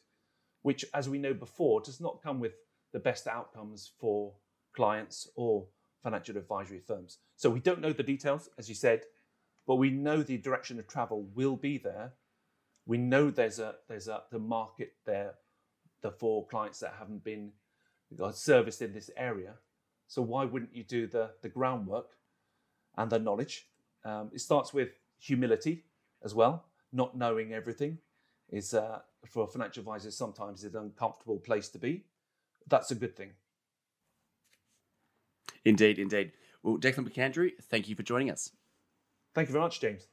which, 0.65 0.83
as 0.95 1.11
we 1.11 1.19
know 1.19 1.35
before, 1.35 1.83
does 1.83 2.01
not 2.01 2.23
come 2.23 2.41
with 2.41 2.55
the 2.93 2.99
best 2.99 3.27
outcomes 3.29 3.93
for 4.01 4.33
clients 4.75 5.29
or 5.37 5.67
financial 6.03 6.39
advisory 6.39 6.81
firms. 6.81 7.19
So 7.37 7.51
we 7.51 7.61
don't 7.61 7.83
know 7.83 7.93
the 7.93 8.03
details, 8.03 8.49
as 8.59 8.69
you 8.71 8.75
said, 8.75 9.03
but 9.67 9.77
we 9.77 9.91
know 9.91 10.23
the 10.23 10.39
direction 10.39 10.79
of 10.79 10.89
travel 10.89 11.29
will 11.35 11.57
be 11.57 11.77
there. 11.77 12.15
We 12.87 12.97
know 12.97 13.31
there's 13.31 13.59
a 13.59 13.75
there's 13.89 14.09
a 14.09 14.23
the 14.33 14.39
market 14.39 14.95
there 15.05 15.35
the 16.01 16.11
for 16.11 16.47
clients 16.47 16.81
that 16.81 16.95
haven't 16.99 17.25
been 17.25 17.53
serviced 18.33 18.81
in 18.81 18.93
this 18.95 19.11
area. 19.19 19.55
So 20.07 20.23
why 20.23 20.47
wouldn't 20.47 20.75
you 20.75 20.85
do 20.85 21.07
the 21.07 21.33
the 21.43 21.51
groundwork 21.51 22.17
and 22.97 23.11
the 23.11 23.19
knowledge? 23.19 23.69
Um, 24.03 24.31
it 24.33 24.41
starts 24.41 24.73
with 24.73 24.91
humility 25.25 25.85
as 26.23 26.35
well. 26.35 26.65
Not 26.93 27.17
knowing 27.17 27.53
everything 27.53 27.99
is 28.51 28.75
uh, 28.75 29.01
for 29.27 29.47
financial 29.47 29.81
advisors 29.81 30.17
sometimes 30.17 30.65
an 30.65 30.77
uncomfortable 30.77 31.39
place 31.39 31.69
to 31.71 31.79
be. 31.79 32.05
That's 32.69 32.91
a 32.91 32.95
good 32.95 33.17
thing. 33.17 33.31
Indeed, 35.65 35.99
indeed. 35.99 36.33
Well, 36.63 36.79
Declan 36.79 37.09
McAndrew, 37.09 37.53
thank 37.63 37.89
you 37.89 37.97
for 37.97 38.03
joining 38.03 38.31
us. 38.31 38.51
Thank 39.35 39.49
you 39.49 39.53
very 39.53 39.65
much, 39.65 39.81
James. 39.81 40.07